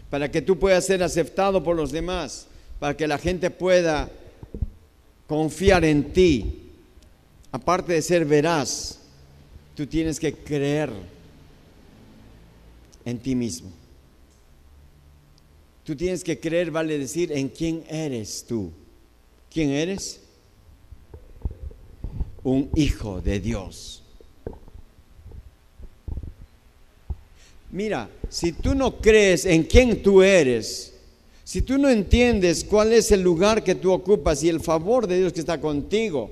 Para 0.10 0.30
que 0.30 0.42
tú 0.42 0.60
puedas 0.60 0.86
ser 0.86 1.02
aceptado 1.02 1.64
por 1.64 1.76
los 1.76 1.92
demás, 1.92 2.48
para 2.80 2.96
que 2.96 3.08
la 3.08 3.18
gente 3.18 3.50
pueda 3.50 4.12
confiar 5.28 5.86
en 5.86 6.14
ti. 6.14 6.60
Aparte 7.52 7.94
de 7.94 8.02
ser 8.02 8.26
veraz, 8.26 9.00
tú 9.76 9.88
tienes 9.88 10.20
que 10.20 10.34
creer 10.34 10.92
en 13.06 13.20
ti 13.20 13.36
mismo. 13.36 13.83
Tú 15.84 15.96
tienes 15.96 16.24
que 16.24 16.40
creer, 16.40 16.72
vale 16.72 16.98
decir, 16.98 17.32
en 17.32 17.50
quién 17.50 17.84
eres 17.90 18.46
tú. 18.48 18.72
¿Quién 19.52 19.70
eres? 19.72 20.22
Un 22.44 22.70
hijo 22.76 23.20
de 23.22 23.40
Dios. 23.40 24.04
Mira, 27.72 28.10
si 28.30 28.52
tú 28.52 28.76
no 28.76 29.02
crees 29.02 29.46
en 29.46 29.64
quién 29.64 30.02
tú 30.02 30.22
eres, 30.22 30.94
si 31.44 31.62
tú 31.62 31.78
no 31.78 31.90
entiendes 31.90 32.64
cuál 32.64 32.94
es 32.94 33.12
el 33.12 33.22
lugar 33.22 33.64
que 33.64 33.76
tú 33.76 33.92
ocupas 33.92 34.44
y 34.44 34.50
el 34.50 34.62
favor 34.62 35.08
de 35.08 35.18
Dios 35.18 35.34
que 35.34 35.42
está 35.42 35.60
contigo, 35.60 36.32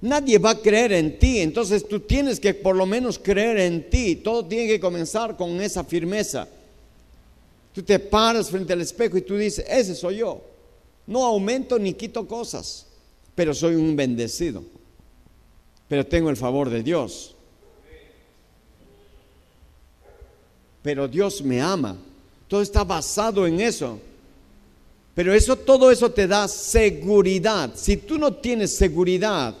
nadie 0.00 0.38
va 0.38 0.50
a 0.50 0.60
creer 0.60 0.92
en 0.92 1.18
ti. 1.18 1.40
Entonces 1.40 1.88
tú 1.88 2.00
tienes 2.00 2.38
que 2.38 2.54
por 2.54 2.76
lo 2.76 2.86
menos 2.86 3.18
creer 3.18 3.58
en 3.58 3.90
ti. 3.90 4.16
Todo 4.16 4.44
tiene 4.44 4.68
que 4.68 4.78
comenzar 4.78 5.36
con 5.36 5.60
esa 5.60 5.82
firmeza. 5.82 6.48
Tú 7.74 7.82
te 7.82 7.98
paras 7.98 8.50
frente 8.50 8.72
al 8.72 8.80
espejo 8.80 9.18
y 9.18 9.22
tú 9.22 9.36
dices, 9.36 9.66
ese 9.68 9.96
soy 9.96 10.18
yo. 10.18 10.40
No 11.08 11.24
aumento 11.24 11.76
ni 11.76 11.92
quito 11.92 12.26
cosas, 12.26 12.86
pero 13.34 13.52
soy 13.52 13.74
un 13.74 13.96
bendecido. 13.96 14.62
Pero 15.88 16.06
tengo 16.06 16.30
el 16.30 16.36
favor 16.36 16.70
de 16.70 16.84
Dios. 16.84 17.34
Pero 20.82 21.08
Dios 21.08 21.42
me 21.42 21.60
ama. 21.60 21.96
Todo 22.46 22.62
está 22.62 22.84
basado 22.84 23.44
en 23.44 23.60
eso. 23.60 23.98
Pero 25.14 25.34
eso, 25.34 25.56
todo 25.56 25.90
eso 25.90 26.10
te 26.12 26.28
da 26.28 26.46
seguridad. 26.46 27.72
Si 27.74 27.96
tú 27.96 28.18
no 28.18 28.34
tienes 28.34 28.76
seguridad, 28.76 29.54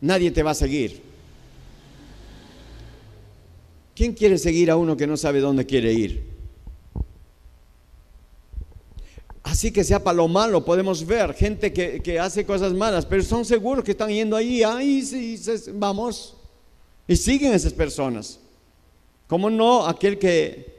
nadie 0.00 0.32
te 0.32 0.42
va 0.42 0.50
a 0.50 0.54
seguir. 0.54 1.02
¿Quién 3.94 4.12
quiere 4.12 4.38
seguir 4.38 4.72
a 4.72 4.76
uno 4.76 4.96
que 4.96 5.06
no 5.06 5.16
sabe 5.16 5.40
dónde 5.40 5.64
quiere 5.64 5.92
ir? 5.92 6.35
Así 9.46 9.70
que 9.70 9.84
sea 9.84 10.02
para 10.02 10.16
lo 10.16 10.26
malo, 10.26 10.64
podemos 10.64 11.06
ver 11.06 11.32
gente 11.32 11.72
que, 11.72 12.18
hace 12.18 12.44
cosas 12.44 12.72
malas, 12.72 13.06
pero 13.06 13.22
son 13.22 13.44
seguros 13.44 13.84
que 13.84 13.92
están 13.92 14.08
yendo 14.08 14.34
ahí, 14.34 14.64
ahí 14.64 15.02
sí, 15.02 15.40
vamos. 15.72 16.34
Y 17.06 17.14
siguen 17.14 17.52
esas 17.52 17.72
personas. 17.72 18.40
¿Cómo 19.28 19.48
no 19.48 19.86
aquel 19.86 20.18
que 20.18 20.74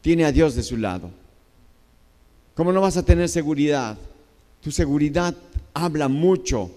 tiene 0.00 0.24
a 0.24 0.32
Dios 0.32 0.56
de 0.56 0.64
su 0.64 0.76
lado? 0.78 1.12
¿Cómo 2.56 2.72
no 2.72 2.80
vas 2.80 2.96
a 2.96 3.04
tener 3.04 3.28
seguridad? 3.28 3.96
Tu 4.60 4.72
seguridad 4.72 5.36
habla 5.72 6.08
mucho 6.08 6.72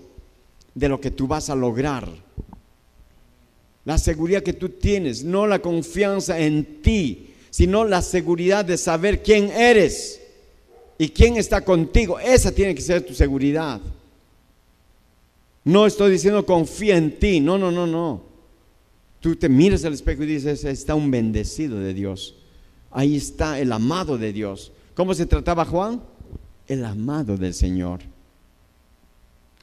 de 0.76 0.90
lo 0.90 1.02
que 1.02 1.10
tú 1.10 1.26
vas 1.26 1.50
a 1.50 1.56
lograr. 1.56 2.08
La 3.84 3.98
seguridad 3.98 4.44
que 4.44 4.54
tú 4.54 4.70
tienes, 4.70 5.24
no 5.24 5.48
la 5.48 5.58
confianza 5.58 6.38
en 6.40 6.84
ti, 6.84 7.34
sino 7.50 7.84
la 7.84 8.04
seguridad 8.04 8.64
de 8.64 8.78
saber 8.78 9.24
quién 9.24 9.50
eres 9.50 10.22
y 10.98 11.10
quién 11.10 11.38
está 11.38 11.62
contigo. 11.62 12.20
Esa 12.20 12.52
tiene 12.52 12.76
que 12.76 12.82
ser 12.82 13.06
tu 13.06 13.14
seguridad. 13.14 13.82
No 15.64 15.86
estoy 15.86 16.12
diciendo 16.12 16.46
confía 16.46 16.96
en 16.96 17.18
ti, 17.20 17.40
no, 17.40 17.58
no, 17.58 17.72
no, 17.72 17.88
no. 17.88 18.22
Tú 19.20 19.36
te 19.36 19.50
miras 19.50 19.84
al 19.84 19.94
espejo 19.94 20.24
y 20.24 20.28
dices, 20.28 20.64
está 20.64 20.94
un 20.94 21.10
bendecido 21.10 21.80
de 21.80 21.94
Dios. 21.94 22.36
Ahí 22.92 23.16
está 23.16 23.60
el 23.60 23.72
amado 23.72 24.18
de 24.18 24.32
Dios. 24.32 24.72
¿Cómo 24.94 25.14
se 25.14 25.26
trataba 25.26 25.66
Juan? 25.66 26.02
El 26.68 26.86
amado 26.86 27.36
del 27.36 27.54
Señor. 27.54 28.02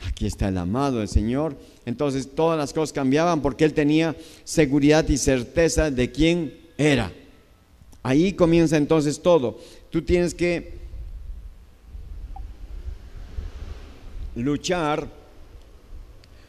Aquí 0.06 0.26
está 0.26 0.48
el 0.48 0.58
amado 0.58 0.98
del 0.98 1.08
Señor. 1.08 1.56
Entonces 1.86 2.34
todas 2.34 2.58
las 2.58 2.72
cosas 2.72 2.92
cambiaban 2.92 3.40
porque 3.40 3.64
él 3.64 3.72
tenía 3.72 4.16
seguridad 4.42 5.08
y 5.08 5.16
certeza 5.16 5.90
de 5.90 6.10
quién 6.10 6.54
era. 6.76 7.12
Ahí 8.02 8.32
comienza 8.32 8.76
entonces 8.76 9.22
todo. 9.22 9.60
Tú 9.90 10.02
tienes 10.02 10.34
que 10.34 10.81
luchar 14.34 15.08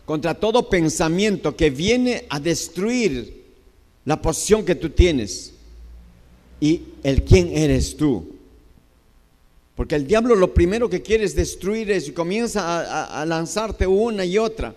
contra 0.05 0.33
todo 0.33 0.69
pensamiento 0.69 1.55
que 1.55 1.69
viene 1.69 2.25
a 2.29 2.39
destruir 2.39 3.43
la 4.05 4.21
posición 4.21 4.65
que 4.65 4.75
tú 4.75 4.89
tienes 4.89 5.53
y 6.59 6.81
el 7.03 7.23
quién 7.23 7.55
eres 7.55 7.95
tú. 7.95 8.33
Porque 9.75 9.95
el 9.95 10.05
diablo 10.05 10.35
lo 10.35 10.53
primero 10.53 10.89
que 10.89 11.01
quiere 11.01 11.23
es 11.23 11.35
destruir 11.35 11.89
eso 11.89 12.11
y 12.11 12.13
comienza 12.13 13.19
a, 13.19 13.25
lanzarte 13.25 13.87
una 13.87 14.23
y 14.23 14.37
otra. 14.37 14.75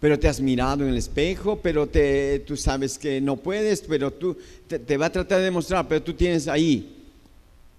Pero 0.00 0.18
te 0.18 0.28
has 0.28 0.40
mirado 0.40 0.84
en 0.84 0.90
el 0.90 0.96
espejo, 0.96 1.58
pero 1.62 1.86
te, 1.86 2.40
tú 2.40 2.56
sabes 2.56 2.98
que 2.98 3.20
no 3.20 3.36
puedes, 3.36 3.82
pero 3.82 4.10
tú 4.10 4.36
te, 4.66 4.78
te 4.78 4.96
va 4.96 5.06
a 5.06 5.12
tratar 5.12 5.38
de 5.38 5.44
demostrar, 5.44 5.86
pero 5.88 6.02
tú 6.02 6.14
tienes 6.14 6.48
ahí 6.48 7.02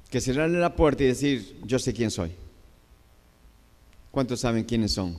que 0.09 0.21
cerrarle 0.21 0.59
la 0.59 0.75
puerta 0.75 1.03
y 1.03 1.07
decir, 1.07 1.55
yo 1.65 1.79
sé 1.79 1.93
quién 1.93 2.11
soy. 2.11 2.31
¿Cuántos 4.15 4.39
saben 4.39 4.63
quiénes 4.63 4.93
son? 4.93 5.17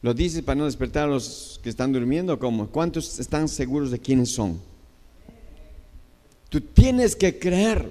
¿Lo 0.00 0.14
dices 0.14 0.42
para 0.42 0.54
no 0.54 0.66
despertar 0.66 1.08
a 1.08 1.10
los 1.10 1.58
que 1.60 1.70
están 1.70 1.92
durmiendo? 1.92 2.38
¿Cómo? 2.38 2.68
¿Cuántos 2.68 3.18
están 3.18 3.48
seguros 3.48 3.90
de 3.90 3.98
quiénes 3.98 4.28
son? 4.28 4.60
Tú 6.50 6.60
tienes 6.60 7.16
que 7.16 7.36
creer. 7.36 7.90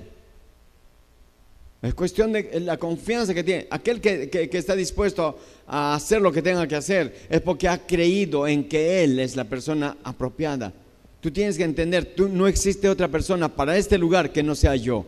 Es 1.82 1.94
cuestión 1.96 2.32
de 2.32 2.62
la 2.62 2.78
confianza 2.78 3.34
que 3.34 3.44
tiene. 3.44 3.68
Aquel 3.72 4.00
que, 4.00 4.30
que, 4.30 4.58
está 4.58 4.74
dispuesto 4.74 5.38
a 5.68 5.96
hacer 5.96 6.22
lo 6.22 6.32
que 6.32 6.42
tenga 6.42 6.66
que 6.66 6.78
hacer 6.78 7.28
es 7.30 7.42
porque 7.42 7.68
ha 7.68 7.86
creído 7.86 8.48
en 8.48 8.70
que 8.70 9.04
Él 9.04 9.20
es 9.20 9.36
la 9.36 9.44
persona 9.44 9.98
apropiada. 10.02 10.72
Tú 11.20 11.30
tienes 11.30 11.58
que 11.58 11.66
entender, 11.66 12.16
tú, 12.16 12.30
no 12.30 12.48
existe 12.48 12.88
otra 12.88 13.10
persona 13.10 13.54
para 13.54 13.76
este 13.76 13.98
lugar 13.98 14.32
que 14.32 14.44
no 14.44 14.56
sea 14.56 14.78
yo. 14.78 15.06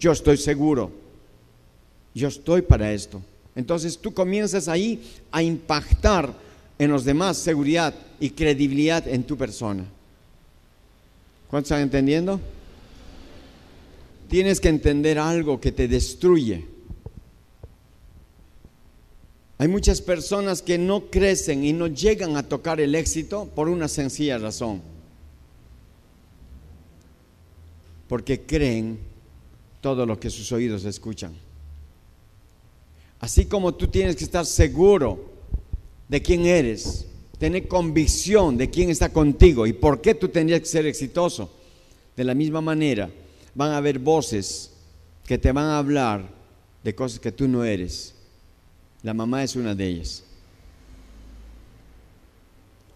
Yo 0.00 0.10
estoy 0.10 0.38
seguro 0.38 1.03
yo 2.14 2.28
estoy 2.28 2.62
para 2.62 2.92
esto. 2.92 3.20
Entonces 3.56 3.98
tú 3.98 4.14
comienzas 4.14 4.68
ahí 4.68 5.02
a 5.30 5.42
impactar 5.42 6.32
en 6.78 6.90
los 6.90 7.04
demás 7.04 7.36
seguridad 7.36 7.94
y 8.20 8.30
credibilidad 8.30 9.06
en 9.06 9.24
tu 9.24 9.36
persona. 9.36 9.84
¿Cuántos 11.48 11.70
están 11.70 11.82
entendiendo? 11.82 12.40
Tienes 14.28 14.60
que 14.60 14.68
entender 14.68 15.18
algo 15.18 15.60
que 15.60 15.72
te 15.72 15.86
destruye. 15.86 16.64
Hay 19.58 19.68
muchas 19.68 20.00
personas 20.00 20.62
que 20.62 20.78
no 20.78 21.10
crecen 21.10 21.64
y 21.64 21.72
no 21.72 21.86
llegan 21.86 22.36
a 22.36 22.42
tocar 22.42 22.80
el 22.80 22.94
éxito 22.94 23.48
por 23.54 23.68
una 23.68 23.86
sencilla 23.86 24.38
razón. 24.38 24.82
Porque 28.08 28.40
creen 28.40 28.98
todo 29.80 30.06
lo 30.06 30.18
que 30.18 30.30
sus 30.30 30.50
oídos 30.50 30.84
escuchan. 30.84 31.43
Así 33.24 33.46
como 33.46 33.72
tú 33.74 33.88
tienes 33.88 34.16
que 34.16 34.24
estar 34.24 34.44
seguro 34.44 35.18
de 36.10 36.20
quién 36.20 36.44
eres, 36.44 37.06
tener 37.38 37.66
convicción 37.66 38.58
de 38.58 38.68
quién 38.68 38.90
está 38.90 39.08
contigo 39.14 39.66
y 39.66 39.72
por 39.72 40.02
qué 40.02 40.14
tú 40.14 40.28
tendrías 40.28 40.60
que 40.60 40.66
ser 40.66 40.84
exitoso. 40.84 41.50
De 42.14 42.22
la 42.22 42.34
misma 42.34 42.60
manera, 42.60 43.10
van 43.54 43.70
a 43.70 43.78
haber 43.78 43.98
voces 43.98 44.72
que 45.24 45.38
te 45.38 45.52
van 45.52 45.64
a 45.64 45.78
hablar 45.78 46.28
de 46.82 46.94
cosas 46.94 47.18
que 47.18 47.32
tú 47.32 47.48
no 47.48 47.64
eres. 47.64 48.14
La 49.02 49.14
mamá 49.14 49.42
es 49.42 49.56
una 49.56 49.74
de 49.74 49.86
ellas. 49.86 50.22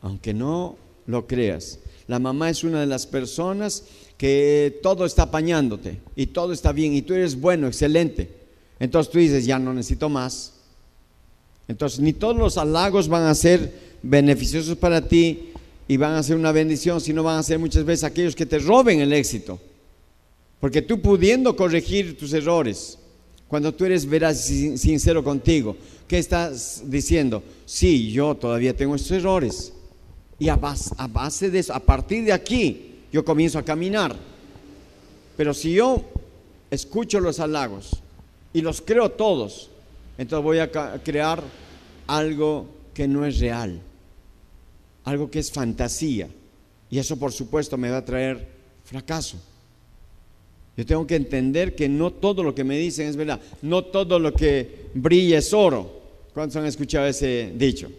Aunque 0.02 0.34
no 0.34 0.76
lo 1.06 1.26
creas, 1.26 1.78
la 2.06 2.18
mamá 2.18 2.50
es 2.50 2.64
una 2.64 2.80
de 2.80 2.86
las 2.86 3.06
personas 3.06 3.82
que 4.18 4.78
todo 4.82 5.06
está 5.06 5.22
apañándote 5.22 6.02
y 6.14 6.26
todo 6.26 6.52
está 6.52 6.72
bien 6.72 6.92
y 6.92 7.00
tú 7.00 7.14
eres 7.14 7.40
bueno, 7.40 7.66
excelente. 7.66 8.37
Entonces 8.80 9.12
tú 9.12 9.18
dices, 9.18 9.44
ya 9.44 9.58
no 9.58 9.72
necesito 9.74 10.08
más. 10.08 10.52
Entonces 11.66 12.00
ni 12.00 12.12
todos 12.12 12.36
los 12.36 12.56
halagos 12.56 13.08
van 13.08 13.24
a 13.24 13.34
ser 13.34 13.72
beneficiosos 14.02 14.76
para 14.76 15.06
ti 15.06 15.50
y 15.86 15.96
van 15.96 16.14
a 16.14 16.22
ser 16.22 16.36
una 16.36 16.52
bendición, 16.52 17.00
sino 17.00 17.22
van 17.22 17.38
a 17.38 17.42
ser 17.42 17.58
muchas 17.58 17.84
veces 17.84 18.04
aquellos 18.04 18.36
que 18.36 18.46
te 18.46 18.58
roben 18.58 19.00
el 19.00 19.12
éxito. 19.12 19.58
Porque 20.60 20.82
tú 20.82 21.00
pudiendo 21.00 21.54
corregir 21.56 22.16
tus 22.18 22.32
errores, 22.32 22.98
cuando 23.48 23.72
tú 23.72 23.84
eres 23.84 24.06
veraz 24.06 24.40
sincero 24.44 25.24
contigo, 25.24 25.76
¿qué 26.06 26.18
estás 26.18 26.82
diciendo? 26.86 27.42
Sí, 27.64 28.12
yo 28.12 28.34
todavía 28.34 28.76
tengo 28.76 28.94
estos 28.94 29.12
errores. 29.12 29.72
Y 30.38 30.48
a 30.48 30.56
base, 30.56 30.94
a 30.98 31.06
base 31.06 31.50
de 31.50 31.58
eso, 31.58 31.74
a 31.74 31.80
partir 31.80 32.24
de 32.24 32.32
aquí, 32.32 32.96
yo 33.12 33.24
comienzo 33.24 33.58
a 33.58 33.64
caminar. 33.64 34.16
Pero 35.36 35.54
si 35.54 35.72
yo 35.72 36.04
escucho 36.70 37.20
los 37.20 37.40
halagos, 37.40 38.02
y 38.52 38.60
los 38.62 38.80
creo 38.80 39.10
todos, 39.10 39.70
entonces 40.16 40.44
voy 40.44 40.58
a 40.58 40.70
crear 41.02 41.42
algo 42.06 42.66
que 42.94 43.06
no 43.06 43.24
es 43.24 43.38
real, 43.38 43.80
algo 45.04 45.30
que 45.30 45.38
es 45.38 45.52
fantasía. 45.52 46.28
Y 46.90 46.98
eso 46.98 47.16
por 47.18 47.32
supuesto 47.32 47.76
me 47.76 47.90
va 47.90 47.98
a 47.98 48.04
traer 48.04 48.48
fracaso. 48.84 49.38
Yo 50.76 50.86
tengo 50.86 51.06
que 51.06 51.16
entender 51.16 51.74
que 51.74 51.88
no 51.88 52.12
todo 52.12 52.42
lo 52.42 52.54
que 52.54 52.64
me 52.64 52.78
dicen 52.78 53.08
es 53.08 53.16
verdad. 53.16 53.40
No 53.62 53.84
todo 53.84 54.18
lo 54.18 54.32
que 54.32 54.86
brilla 54.94 55.38
es 55.38 55.52
oro. 55.52 55.90
¿Cuántos 56.32 56.56
han 56.56 56.66
escuchado 56.66 57.06
ese 57.06 57.52
dicho? 57.56 57.90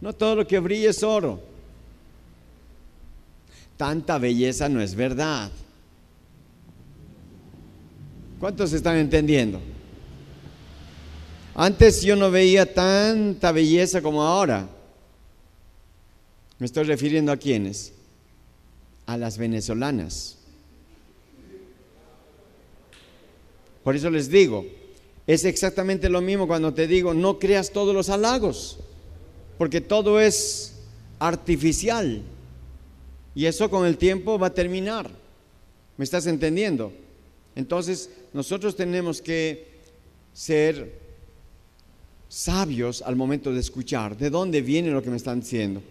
No 0.00 0.12
todo 0.12 0.34
lo 0.34 0.46
que 0.46 0.58
brilla 0.58 0.90
es 0.90 1.02
oro. 1.04 1.40
Tanta 3.76 4.18
belleza 4.18 4.68
no 4.68 4.80
es 4.80 4.96
verdad. 4.96 5.50
¿Cuántos 8.42 8.72
están 8.72 8.96
entendiendo? 8.96 9.60
Antes 11.54 12.02
yo 12.02 12.16
no 12.16 12.28
veía 12.28 12.74
tanta 12.74 13.52
belleza 13.52 14.02
como 14.02 14.20
ahora. 14.20 14.68
Me 16.58 16.66
estoy 16.66 16.82
refiriendo 16.82 17.30
a 17.30 17.36
quiénes? 17.36 17.92
A 19.06 19.16
las 19.16 19.38
venezolanas. 19.38 20.38
Por 23.84 23.94
eso 23.94 24.10
les 24.10 24.28
digo, 24.28 24.66
es 25.24 25.44
exactamente 25.44 26.08
lo 26.08 26.20
mismo 26.20 26.48
cuando 26.48 26.74
te 26.74 26.88
digo, 26.88 27.14
no 27.14 27.38
creas 27.38 27.70
todos 27.70 27.94
los 27.94 28.08
halagos, 28.08 28.80
porque 29.56 29.80
todo 29.80 30.18
es 30.18 30.80
artificial. 31.20 32.22
Y 33.36 33.46
eso 33.46 33.70
con 33.70 33.86
el 33.86 33.96
tiempo 33.96 34.36
va 34.36 34.48
a 34.48 34.54
terminar. 34.54 35.08
¿Me 35.96 36.02
estás 36.02 36.26
entendiendo? 36.26 36.92
Entonces, 37.54 38.10
nosotros 38.32 38.76
tenemos 38.76 39.20
que 39.20 39.72
ser 40.32 41.00
sabios 42.28 43.02
al 43.02 43.16
momento 43.16 43.52
de 43.52 43.60
escuchar. 43.60 44.16
¿De 44.16 44.30
dónde 44.30 44.62
viene 44.62 44.90
lo 44.90 45.02
que 45.02 45.10
me 45.10 45.16
están 45.16 45.40
diciendo? 45.40 45.82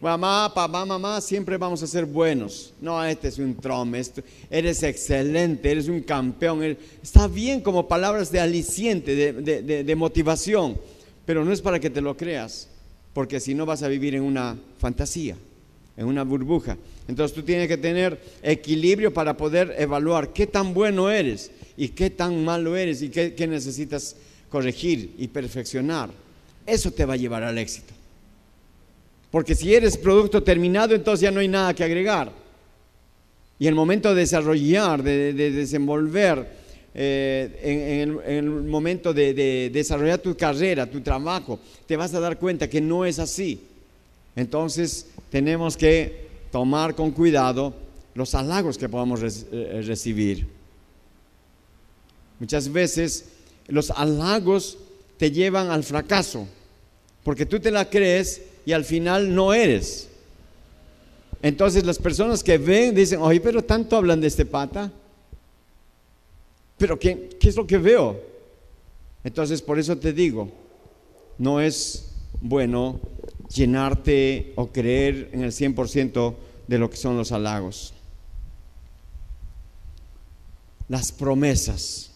Mamá, 0.00 0.50
papá, 0.54 0.86
mamá, 0.86 1.20
siempre 1.20 1.58
vamos 1.58 1.82
a 1.82 1.86
ser 1.86 2.06
buenos. 2.06 2.72
No, 2.80 3.04
este 3.04 3.28
es 3.28 3.38
un 3.38 3.54
trome, 3.54 4.02
eres 4.48 4.82
excelente, 4.82 5.70
eres 5.70 5.88
un 5.88 6.00
campeón. 6.00 6.78
Está 7.02 7.28
bien 7.28 7.60
como 7.60 7.86
palabras 7.86 8.32
de 8.32 8.40
aliciente, 8.40 9.14
de, 9.14 9.84
de 9.84 9.96
motivación, 9.96 10.80
pero 11.26 11.44
no 11.44 11.52
es 11.52 11.60
para 11.60 11.78
que 11.78 11.90
te 11.90 12.00
lo 12.00 12.16
creas, 12.16 12.68
porque 13.12 13.40
si 13.40 13.54
no 13.54 13.66
vas 13.66 13.82
a 13.82 13.88
vivir 13.88 14.14
en 14.14 14.22
una 14.22 14.58
fantasía, 14.78 15.36
en 16.00 16.06
una 16.06 16.24
burbuja. 16.24 16.78
Entonces 17.06 17.34
tú 17.34 17.42
tienes 17.42 17.68
que 17.68 17.76
tener 17.76 18.18
equilibrio 18.42 19.12
para 19.12 19.36
poder 19.36 19.74
evaluar 19.76 20.32
qué 20.32 20.46
tan 20.46 20.72
bueno 20.72 21.10
eres 21.10 21.50
y 21.76 21.88
qué 21.88 22.08
tan 22.08 22.42
malo 22.42 22.74
eres 22.74 23.02
y 23.02 23.10
qué, 23.10 23.46
necesitas 23.46 24.16
corregir 24.48 25.14
y 25.18 25.28
perfeccionar. 25.28 26.08
Eso 26.64 26.90
te 26.90 27.04
va 27.04 27.14
a 27.14 27.16
llevar 27.18 27.42
al 27.42 27.58
éxito. 27.58 27.92
Porque 29.30 29.54
si 29.54 29.74
eres 29.74 29.98
producto 29.98 30.42
terminado, 30.42 30.94
entonces 30.94 31.20
ya 31.20 31.30
no 31.30 31.40
hay 31.40 31.48
nada 31.48 31.74
que 31.74 31.84
agregar. 31.84 32.32
Y 33.58 33.66
el 33.66 33.74
momento 33.74 34.14
de 34.14 34.22
desarrollar, 34.22 35.02
de, 35.02 35.34
desenvolver, 35.34 36.48
eh, 36.94 37.60
en, 37.62 38.20
el, 38.26 38.50
momento 38.50 39.12
de, 39.12 39.68
desarrollar 39.70 40.18
tu 40.20 40.34
carrera, 40.34 40.90
tu 40.90 41.02
trabajo, 41.02 41.60
te 41.84 41.94
vas 41.94 42.14
a 42.14 42.20
dar 42.20 42.38
cuenta 42.38 42.70
que 42.70 42.80
no 42.80 43.04
es 43.04 43.18
así. 43.18 43.60
Entonces 44.40 45.06
tenemos 45.28 45.76
que 45.76 46.28
tomar 46.50 46.94
con 46.94 47.10
cuidado 47.10 47.74
los 48.14 48.34
halagos 48.34 48.78
que 48.78 48.88
podamos 48.88 49.20
eh, 49.22 49.82
recibir. 49.84 50.48
Muchas 52.38 52.72
veces 52.72 53.26
los 53.68 53.90
halagos 53.90 54.78
te 55.18 55.30
llevan 55.30 55.70
al 55.70 55.84
fracaso, 55.84 56.46
porque 57.22 57.44
tú 57.44 57.60
te 57.60 57.70
la 57.70 57.90
crees 57.90 58.40
y 58.64 58.72
al 58.72 58.86
final 58.86 59.34
no 59.34 59.52
eres. 59.52 60.08
Entonces 61.42 61.84
las 61.84 61.98
personas 61.98 62.42
que 62.42 62.56
ven 62.56 62.94
dicen, 62.94 63.20
oye, 63.20 63.42
pero 63.42 63.62
tanto 63.62 63.94
hablan 63.94 64.22
de 64.22 64.28
este 64.28 64.46
pata. 64.46 64.90
Pero 66.78 66.98
¿qué, 66.98 67.28
qué 67.38 67.50
es 67.50 67.56
lo 67.56 67.66
que 67.66 67.76
veo? 67.76 68.18
Entonces 69.22 69.60
por 69.60 69.78
eso 69.78 69.98
te 69.98 70.14
digo, 70.14 70.50
no 71.36 71.60
es 71.60 72.06
bueno 72.40 72.98
llenarte 73.54 74.52
o 74.56 74.68
creer 74.68 75.30
en 75.32 75.42
el 75.42 75.52
100% 75.52 76.34
de 76.66 76.78
lo 76.78 76.88
que 76.90 76.96
son 76.96 77.16
los 77.16 77.32
halagos. 77.32 77.92
Las 80.88 81.12
promesas. 81.12 82.10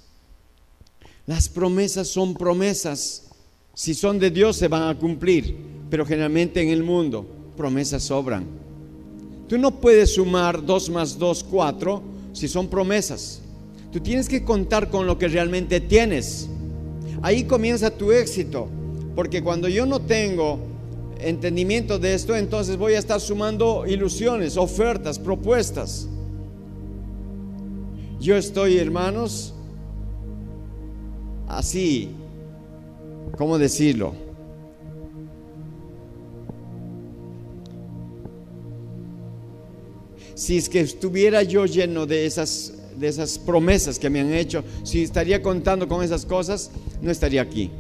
Las 1.27 1.49
promesas 1.49 2.09
son 2.09 2.35
promesas. 2.35 3.31
Si 3.75 3.95
son 3.95 4.19
de 4.19 4.31
Dios 4.31 4.57
se 4.57 4.69
van 4.69 4.89
a 4.89 4.99
cumplir 4.99 5.57
pero 5.95 6.05
generalmente 6.05 6.61
en 6.61 6.71
el 6.71 6.83
mundo 6.83 7.25
promesas 7.57 8.03
sobran. 8.03 8.45
Tú 9.49 9.59
no 9.59 9.81
puedes 9.81 10.15
sumar 10.15 10.67
2 10.67 10.91
más 10.91 11.17
2, 11.21 11.45
4 11.45 12.03
si 12.33 12.49
son 12.49 12.67
promesas. 12.67 13.41
Tú 13.93 14.01
tienes 14.01 14.29
que 14.29 14.43
contar 14.43 14.91
con 14.91 15.07
lo 15.07 15.19
que 15.19 15.29
realmente 15.29 15.81
tienes. 15.81 16.49
Ahí 17.23 17.45
comienza 17.45 17.97
tu 17.97 18.11
éxito, 18.11 18.67
porque 19.15 19.41
cuando 19.41 19.69
yo 19.69 19.87
no 19.87 20.01
tengo 20.01 20.59
entendimiento 21.29 21.99
de 21.99 22.15
esto, 22.15 22.37
entonces 22.37 22.77
voy 22.77 22.95
a 22.95 22.99
estar 22.99 23.21
sumando 23.21 23.85
ilusiones, 23.87 24.57
ofertas, 24.57 25.19
propuestas. 25.19 26.09
Yo 28.21 28.37
estoy, 28.37 28.79
hermanos, 28.79 29.55
así, 31.47 32.11
¿cómo 33.37 33.59
decirlo? 33.59 34.25
si 40.35 40.57
es 40.57 40.69
que 40.69 40.81
estuviera 40.81 41.43
yo 41.43 41.65
lleno 41.65 42.07
de 42.07 42.27
esas, 42.27 42.75
de 42.99 43.09
esas 43.09 43.39
promesas 43.39 43.99
que 43.99 44.11
me 44.11 44.21
han 44.21 44.33
hecho, 44.35 44.65
si 44.83 45.03
estaría 45.03 45.41
contando 45.41 45.89
con 45.89 46.03
esas 46.03 46.27
cosas, 46.27 46.71
no 47.01 47.11
estaría 47.11 47.43
aquí. 47.43 47.71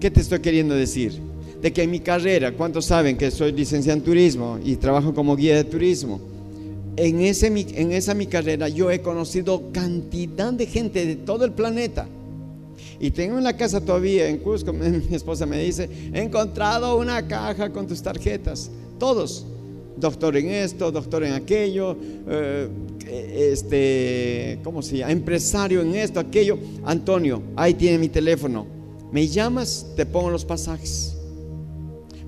¿Qué 0.00 0.10
te 0.10 0.20
estoy 0.20 0.40
queriendo 0.40 0.74
decir? 0.74 1.33
De 1.64 1.72
que 1.72 1.82
en 1.82 1.90
mi 1.90 2.00
carrera, 2.00 2.52
¿cuántos 2.52 2.84
saben 2.84 3.16
que 3.16 3.30
soy 3.30 3.50
licenciado 3.50 3.96
en 3.96 4.04
turismo 4.04 4.58
y 4.62 4.76
trabajo 4.76 5.14
como 5.14 5.34
guía 5.34 5.56
de 5.56 5.64
turismo? 5.64 6.20
En, 6.94 7.22
ese, 7.22 7.46
en 7.46 7.92
esa 7.92 8.12
mi 8.12 8.26
carrera 8.26 8.68
yo 8.68 8.90
he 8.90 9.00
conocido 9.00 9.72
cantidad 9.72 10.52
de 10.52 10.66
gente 10.66 11.06
de 11.06 11.16
todo 11.16 11.46
el 11.46 11.52
planeta. 11.52 12.06
Y 13.00 13.12
tengo 13.12 13.38
en 13.38 13.44
la 13.44 13.56
casa 13.56 13.80
todavía, 13.80 14.28
en 14.28 14.40
Cusco, 14.40 14.72
mi 15.08 15.16
esposa 15.16 15.46
me 15.46 15.58
dice, 15.58 15.88
he 16.12 16.20
encontrado 16.20 16.98
una 16.98 17.26
caja 17.26 17.72
con 17.72 17.86
tus 17.86 18.02
tarjetas. 18.02 18.70
Todos, 18.98 19.46
doctor 19.96 20.36
en 20.36 20.50
esto, 20.50 20.92
doctor 20.92 21.24
en 21.24 21.32
aquello, 21.32 21.96
eh, 22.28 22.68
este, 23.52 24.58
¿cómo 24.62 24.82
se 24.82 24.98
llama? 24.98 25.12
Empresario 25.12 25.80
en 25.80 25.94
esto, 25.94 26.20
aquello. 26.20 26.58
Antonio, 26.84 27.40
ahí 27.56 27.72
tiene 27.72 27.96
mi 27.96 28.10
teléfono. 28.10 28.66
Me 29.10 29.26
llamas, 29.26 29.86
te 29.96 30.04
pongo 30.04 30.28
los 30.28 30.44
pasajes. 30.44 31.14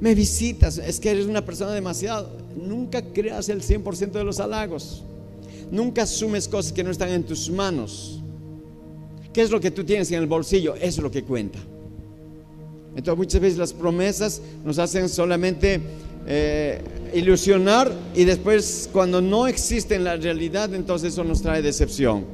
Me 0.01 0.15
visitas, 0.15 0.79
es 0.79 1.01
que 1.01 1.11
eres 1.11 1.27
una 1.27 1.45
persona 1.45 1.73
demasiado. 1.73 2.31
Nunca 2.55 3.03
creas 3.03 3.49
el 3.49 3.63
100% 3.63 4.13
de 4.13 4.25
los 4.25 4.41
halagos. 4.41 5.03
Nunca 5.71 6.03
asumes 6.03 6.49
cosas 6.49 6.73
que 6.73 6.85
no 6.85 6.91
están 6.91 7.09
en 7.11 7.25
tus 7.25 7.51
manos. 7.51 8.21
¿Qué 9.33 9.43
es 9.43 9.51
lo 9.51 9.61
que 9.61 9.71
tú 9.71 9.85
tienes 9.85 10.11
en 10.13 10.19
el 10.19 10.27
bolsillo? 10.27 10.75
Es 10.77 10.99
lo 10.99 11.11
que 11.11 11.23
cuenta. 11.23 11.59
Entonces 12.95 13.19
muchas 13.19 13.41
veces 13.41 13.59
las 13.59 13.73
promesas 13.73 14.41
nos 14.65 14.79
hacen 14.79 15.09
solamente 15.09 15.81
eh, 16.27 16.81
ilusionar 17.13 17.93
y 18.15 18.25
después 18.25 18.89
cuando 18.93 19.21
no 19.21 19.47
existe 19.47 19.95
en 19.95 20.05
la 20.05 20.17
realidad, 20.17 20.75
entonces 20.75 21.13
eso 21.13 21.23
nos 21.23 21.43
trae 21.43 21.61
decepción. 21.61 22.25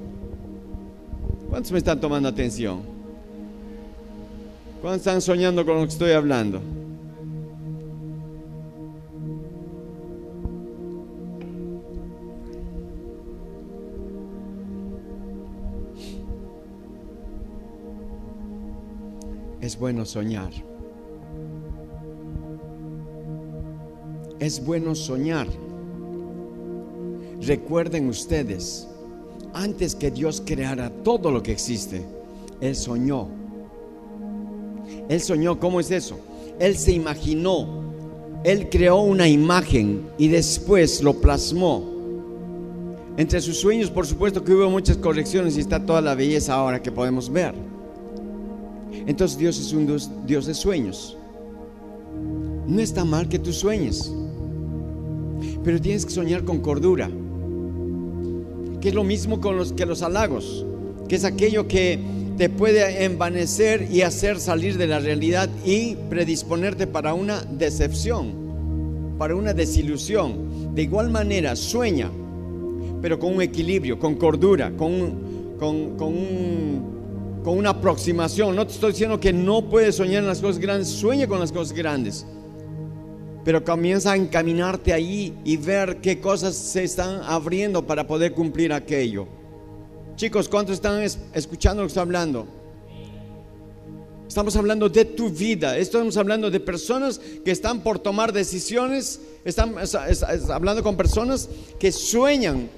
¿Cuántos 1.50 1.72
me 1.72 1.78
están 1.78 2.00
tomando 2.00 2.28
atención? 2.28 2.80
¿Cuántos 4.80 5.00
están 5.00 5.20
soñando 5.20 5.66
con 5.66 5.76
lo 5.76 5.82
que 5.82 5.92
estoy 5.92 6.12
hablando? 6.12 6.60
Es 19.62 19.78
bueno 19.78 20.04
soñar. 20.04 20.52
es 24.42 24.64
bueno 24.64 24.96
soñar. 24.96 25.46
Recuerden 27.40 28.08
ustedes, 28.08 28.88
antes 29.52 29.94
que 29.94 30.10
Dios 30.10 30.42
creara 30.44 30.90
todo 30.90 31.30
lo 31.30 31.44
que 31.44 31.52
existe, 31.52 32.02
Él 32.60 32.74
soñó. 32.74 33.28
Él 35.08 35.20
soñó, 35.20 35.60
¿cómo 35.60 35.78
es 35.78 35.92
eso? 35.92 36.18
Él 36.58 36.76
se 36.76 36.90
imaginó, 36.90 37.84
Él 38.42 38.68
creó 38.68 39.00
una 39.02 39.28
imagen 39.28 40.08
y 40.18 40.26
después 40.26 41.04
lo 41.04 41.14
plasmó. 41.14 41.88
Entre 43.16 43.40
sus 43.40 43.60
sueños, 43.60 43.90
por 43.90 44.08
supuesto 44.08 44.42
que 44.42 44.54
hubo 44.54 44.68
muchas 44.70 44.96
correcciones 44.96 45.56
y 45.56 45.60
está 45.60 45.86
toda 45.86 46.00
la 46.00 46.16
belleza 46.16 46.54
ahora 46.54 46.82
que 46.82 46.90
podemos 46.90 47.30
ver. 47.30 47.54
Entonces 49.06 49.38
Dios 49.38 49.58
es 49.58 49.72
un 49.72 49.86
Dios, 50.26 50.46
de 50.46 50.54
sueños. 50.54 51.16
No 52.66 52.80
está 52.80 53.04
mal 53.04 53.28
que 53.28 53.38
tú 53.38 53.52
sueñes. 53.52 54.12
pero 55.64 55.80
tienes 55.80 56.04
que 56.06 56.12
soñar 56.12 56.44
con 56.44 56.60
cordura, 56.60 57.10
que 58.80 58.88
es 58.88 58.94
lo 58.94 59.04
mismo 59.04 59.40
con 59.40 59.56
los, 59.56 59.72
que 59.72 59.86
los 59.86 60.02
halagos, 60.02 60.64
que 61.08 61.16
es 61.16 61.24
aquello 61.24 61.66
que 61.68 61.98
te 62.36 62.48
puede 62.48 63.04
envanecer 63.04 63.88
y 63.90 64.02
hacer 64.02 64.40
salir 64.40 64.78
de 64.78 64.86
la 64.86 64.98
realidad 64.98 65.48
y 65.64 65.96
predisponerte 66.08 66.86
para 66.86 67.14
una 67.14 67.42
decepción, 67.42 69.14
para 69.18 69.36
una 69.36 69.52
desilusión. 69.52 70.74
De 70.74 70.82
igual 70.82 71.10
manera, 71.10 71.54
sueña, 71.54 72.10
pero 73.00 73.18
con 73.18 73.34
un 73.34 73.42
equilibrio, 73.42 73.98
con 73.98 74.14
cordura, 74.14 74.72
con, 74.76 75.56
con, 75.58 75.96
con, 75.96 76.91
con 77.42 77.58
una 77.58 77.70
aproximación. 77.70 78.54
No 78.54 78.66
te 78.66 78.72
estoy 78.72 78.92
diciendo 78.92 79.18
que 79.18 79.32
no 79.32 79.62
puedes 79.62 79.96
soñar 79.96 80.22
en 80.22 80.28
las 80.28 80.40
cosas 80.40 80.58
grandes, 80.58 80.88
sueña 80.88 81.26
con 81.26 81.40
las 81.40 81.52
cosas 81.52 81.76
grandes 81.76 82.26
pero 83.44 83.64
comienza 83.64 84.12
a 84.12 84.16
encaminarte 84.16 84.92
ahí 84.92 85.36
y 85.44 85.56
ver 85.56 86.00
qué 86.00 86.20
cosas 86.20 86.54
se 86.54 86.84
están 86.84 87.22
abriendo 87.24 87.84
para 87.84 88.06
poder 88.06 88.32
cumplir 88.32 88.72
aquello. 88.72 89.26
Chicos, 90.16 90.48
¿cuántos 90.48 90.74
están 90.74 91.02
escuchando 91.32 91.82
lo 91.82 91.86
que 91.86 91.90
estoy 91.90 92.02
hablando? 92.02 92.46
Estamos 94.28 94.56
hablando 94.56 94.88
de 94.88 95.04
tu 95.04 95.28
vida, 95.28 95.76
estamos 95.76 96.16
hablando 96.16 96.50
de 96.50 96.60
personas 96.60 97.18
que 97.18 97.50
están 97.50 97.80
por 97.80 97.98
tomar 97.98 98.32
decisiones, 98.32 99.20
estamos 99.44 99.94
hablando 99.94 100.82
con 100.82 100.96
personas 100.96 101.48
que 101.78 101.92
sueñan 101.92 102.70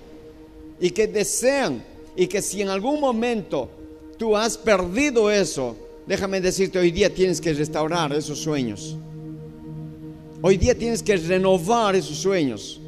y 0.81 0.91
que 0.91 1.07
desean 1.07 1.85
y 2.17 2.27
que 2.27 2.43
si 2.43 2.62
en 2.62 2.71
algún 2.71 3.01
momento 3.01 3.69
tú 4.17 4.37
has 4.37 4.57
perdido 4.57 5.31
eso, 5.31 5.77
déjame 6.07 6.41
decirte, 6.41 6.79
hoy 6.79 6.91
día 6.91 7.12
tienes 7.12 7.41
que 7.41 7.53
restaurar 7.53 8.12
esos 8.12 8.39
sueños. 8.39 8.97
Hoy 10.43 10.59
día 10.59 10.77
tienes 10.77 11.03
que 11.03 11.17
renovar 11.17 11.97
esos 11.97 12.19
sueños. 12.19 12.81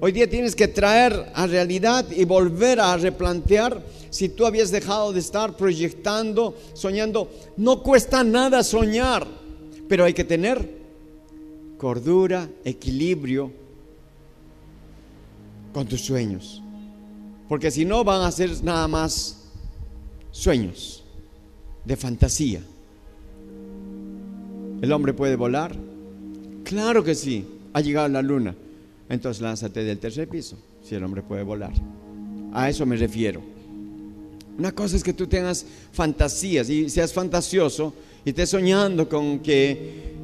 Hoy 0.00 0.12
día 0.12 0.28
tienes 0.28 0.56
que 0.56 0.66
traer 0.66 1.30
a 1.34 1.46
realidad 1.46 2.06
y 2.10 2.24
volver 2.24 2.80
a 2.80 2.96
replantear 2.96 3.84
si 4.08 4.28
tú 4.30 4.46
habías 4.46 4.70
dejado 4.70 5.12
de 5.12 5.20
estar 5.20 5.56
proyectando, 5.56 6.56
soñando. 6.72 7.30
No 7.56 7.82
cuesta 7.82 8.24
nada 8.24 8.64
soñar, 8.64 9.26
pero 9.88 10.04
hay 10.04 10.14
que 10.14 10.24
tener 10.24 10.80
cordura, 11.76 12.48
equilibrio 12.64 13.52
con 15.72 15.86
tus 15.86 16.00
sueños. 16.00 16.62
Porque 17.48 17.70
si 17.70 17.84
no 17.84 18.02
van 18.02 18.22
a 18.22 18.32
ser 18.32 18.62
nada 18.64 18.88
más 18.88 19.39
sueños 20.30 21.04
de 21.84 21.96
fantasía. 21.96 22.60
El 24.82 24.92
hombre 24.92 25.12
puede 25.12 25.36
volar, 25.36 25.76
Claro 26.70 27.02
que 27.02 27.16
sí, 27.16 27.44
ha 27.72 27.80
llegado 27.80 28.08
la 28.08 28.22
luna. 28.22 28.54
Entonces 29.08 29.42
lánzate 29.42 29.82
del 29.82 29.98
tercer 29.98 30.28
piso, 30.28 30.56
si 30.84 30.94
el 30.94 31.02
hombre 31.02 31.20
puede 31.20 31.42
volar. 31.42 31.72
A 32.52 32.68
eso 32.68 32.86
me 32.86 32.96
refiero. 32.96 33.40
Una 34.56 34.72
cosa 34.72 34.96
es 34.96 35.02
que 35.02 35.12
tú 35.12 35.26
tengas 35.26 35.66
fantasías 35.92 36.70
y 36.70 36.88
seas 36.88 37.12
fantasioso 37.12 37.92
y 38.24 38.30
estés 38.30 38.50
soñando 38.50 39.08
con 39.08 39.40
que 39.40 40.14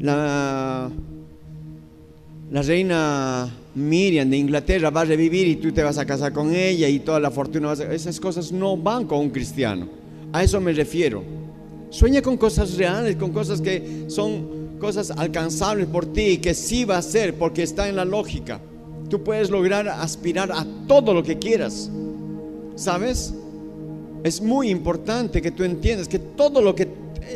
la, 0.00 0.90
la 2.50 2.62
reina 2.62 3.52
Miriam 3.78 4.28
de 4.28 4.36
Inglaterra 4.36 4.90
va 4.90 5.02
a 5.02 5.04
revivir 5.04 5.46
y 5.48 5.56
tú 5.56 5.72
te 5.72 5.82
vas 5.82 5.98
a 5.98 6.04
casar 6.04 6.32
con 6.32 6.54
ella 6.54 6.88
y 6.88 6.98
toda 6.98 7.20
la 7.20 7.30
fortuna. 7.30 7.72
Esas 7.72 8.18
cosas 8.20 8.52
no 8.52 8.76
van 8.76 9.06
con 9.06 9.20
un 9.20 9.30
cristiano. 9.30 9.86
A 10.32 10.42
eso 10.42 10.60
me 10.60 10.72
refiero. 10.72 11.22
Sueña 11.90 12.20
con 12.20 12.36
cosas 12.36 12.76
reales, 12.76 13.16
con 13.16 13.32
cosas 13.32 13.60
que 13.60 14.04
son 14.08 14.58
cosas 14.78 15.10
alcanzables 15.10 15.86
por 15.86 16.06
ti 16.06 16.22
y 16.22 16.38
que 16.38 16.54
sí 16.54 16.84
va 16.84 16.98
a 16.98 17.02
ser 17.02 17.34
porque 17.34 17.62
está 17.62 17.88
en 17.88 17.96
la 17.96 18.04
lógica. 18.04 18.60
Tú 19.08 19.22
puedes 19.22 19.50
lograr 19.50 19.88
aspirar 19.88 20.52
a 20.52 20.66
todo 20.86 21.14
lo 21.14 21.22
que 21.22 21.38
quieras. 21.38 21.90
¿Sabes? 22.76 23.34
Es 24.22 24.42
muy 24.42 24.68
importante 24.68 25.40
que 25.40 25.50
tú 25.50 25.64
entiendas 25.64 26.08
que 26.08 26.18
todo 26.18 26.60
lo 26.60 26.74
que 26.74 26.88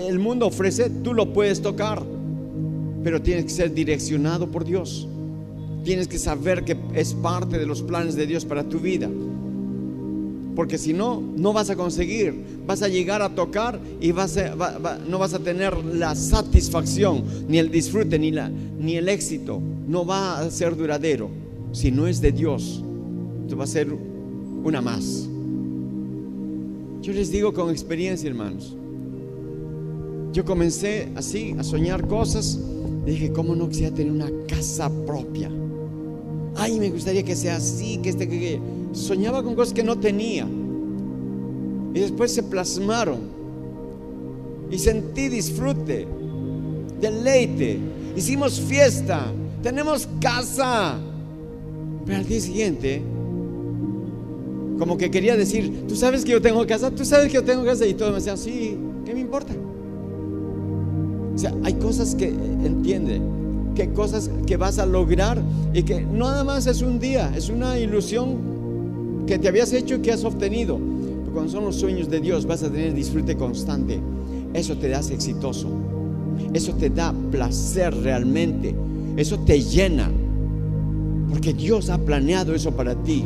el 0.06 0.18
mundo 0.18 0.46
ofrece, 0.46 0.90
tú 0.90 1.14
lo 1.14 1.32
puedes 1.32 1.62
tocar. 1.62 2.02
Pero 3.02 3.22
tienes 3.22 3.44
que 3.44 3.50
ser 3.50 3.72
direccionado 3.72 4.50
por 4.50 4.64
Dios. 4.64 5.08
Tienes 5.84 6.06
que 6.08 6.18
saber 6.18 6.64
que 6.64 6.76
es 6.94 7.14
parte 7.14 7.58
de 7.58 7.66
los 7.66 7.82
planes 7.82 8.14
de 8.14 8.26
Dios 8.26 8.44
para 8.44 8.64
tu 8.64 8.78
vida. 8.78 9.08
Porque 10.54 10.76
si 10.76 10.92
no, 10.92 11.22
no 11.36 11.52
vas 11.52 11.70
a 11.70 11.76
conseguir. 11.76 12.34
Vas 12.66 12.82
a 12.82 12.88
llegar 12.88 13.22
a 13.22 13.34
tocar 13.34 13.80
y 14.00 14.12
vas 14.12 14.38
no 15.08 15.18
vas 15.18 15.34
a 15.34 15.38
tener 15.38 15.76
la 15.84 16.14
satisfacción, 16.14 17.24
ni 17.48 17.58
el 17.58 17.70
disfrute, 17.70 18.18
ni, 18.18 18.30
la, 18.30 18.48
ni 18.48 18.96
el 18.96 19.08
éxito. 19.08 19.60
No 19.88 20.04
va 20.04 20.40
a 20.40 20.50
ser 20.50 20.76
duradero. 20.76 21.30
Si 21.72 21.90
no 21.90 22.06
es 22.06 22.20
de 22.20 22.32
Dios, 22.32 22.84
tú 23.48 23.56
va 23.56 23.64
a 23.64 23.66
ser 23.66 23.88
una 24.62 24.80
más. 24.80 25.28
Yo 27.00 27.12
les 27.12 27.32
digo 27.32 27.52
con 27.52 27.70
experiencia, 27.70 28.28
hermanos. 28.28 28.76
Yo 30.32 30.44
comencé 30.44 31.08
así 31.16 31.54
a 31.58 31.64
soñar 31.64 32.06
cosas. 32.06 32.58
Dije, 33.04 33.32
¿cómo 33.32 33.56
no 33.56 33.68
quisiera 33.68 33.94
tener 33.94 34.12
una 34.12 34.30
casa 34.46 34.90
propia? 35.04 35.50
Ay, 36.56 36.78
me 36.78 36.90
gustaría 36.90 37.22
que 37.22 37.34
sea 37.34 37.56
así, 37.56 37.98
que 37.98 38.10
este, 38.10 38.28
que 38.28 38.60
soñaba 38.92 39.42
con 39.42 39.54
cosas 39.54 39.72
que 39.74 39.82
no 39.82 39.98
tenía. 39.98 40.46
Y 41.94 42.00
después 42.00 42.32
se 42.32 42.42
plasmaron. 42.42 43.20
Y 44.70 44.78
sentí 44.78 45.28
disfrute, 45.28 46.06
deleite. 47.00 47.78
Hicimos 48.16 48.60
fiesta, 48.60 49.32
tenemos 49.62 50.08
casa. 50.20 50.98
Pero 52.04 52.18
al 52.18 52.26
día 52.26 52.40
siguiente, 52.40 53.02
como 54.78 54.96
que 54.96 55.10
quería 55.10 55.36
decir, 55.36 55.86
tú 55.86 55.94
sabes 55.94 56.24
que 56.24 56.32
yo 56.32 56.42
tengo 56.42 56.66
casa, 56.66 56.90
tú 56.90 57.04
sabes 57.04 57.28
que 57.28 57.34
yo 57.34 57.44
tengo 57.44 57.64
casa. 57.64 57.86
Y 57.86 57.94
todo 57.94 58.08
me 58.10 58.16
decían, 58.16 58.38
sí, 58.38 58.76
¿qué 59.04 59.14
me 59.14 59.20
importa? 59.20 59.54
O 61.34 61.38
sea, 61.38 61.54
hay 61.62 61.74
cosas 61.74 62.14
que 62.14 62.28
entiende, 62.28 63.20
que 63.74 63.90
cosas 63.90 64.30
que 64.46 64.56
vas 64.56 64.78
a 64.78 64.86
lograr 64.86 65.42
y 65.72 65.82
que 65.82 66.02
nada 66.02 66.44
más 66.44 66.66
es 66.66 66.82
un 66.82 66.98
día, 66.98 67.32
es 67.36 67.48
una 67.48 67.78
ilusión 67.78 69.24
que 69.26 69.38
te 69.38 69.48
habías 69.48 69.72
hecho 69.72 69.96
y 69.96 69.98
que 69.98 70.12
has 70.12 70.24
obtenido. 70.24 70.78
Cuando 71.32 71.50
son 71.50 71.64
los 71.64 71.76
sueños 71.76 72.10
de 72.10 72.20
Dios 72.20 72.44
vas 72.44 72.62
a 72.62 72.70
tener 72.70 72.94
disfrute 72.94 73.36
constante. 73.36 73.98
Eso 74.52 74.76
te 74.76 74.94
hace 74.94 75.14
exitoso. 75.14 75.68
Eso 76.52 76.74
te 76.74 76.90
da 76.90 77.14
placer 77.30 77.94
realmente. 78.02 78.74
Eso 79.16 79.38
te 79.38 79.62
llena. 79.62 80.10
Porque 81.30 81.54
Dios 81.54 81.88
ha 81.88 81.98
planeado 81.98 82.54
eso 82.54 82.72
para 82.72 82.94
ti. 82.94 83.24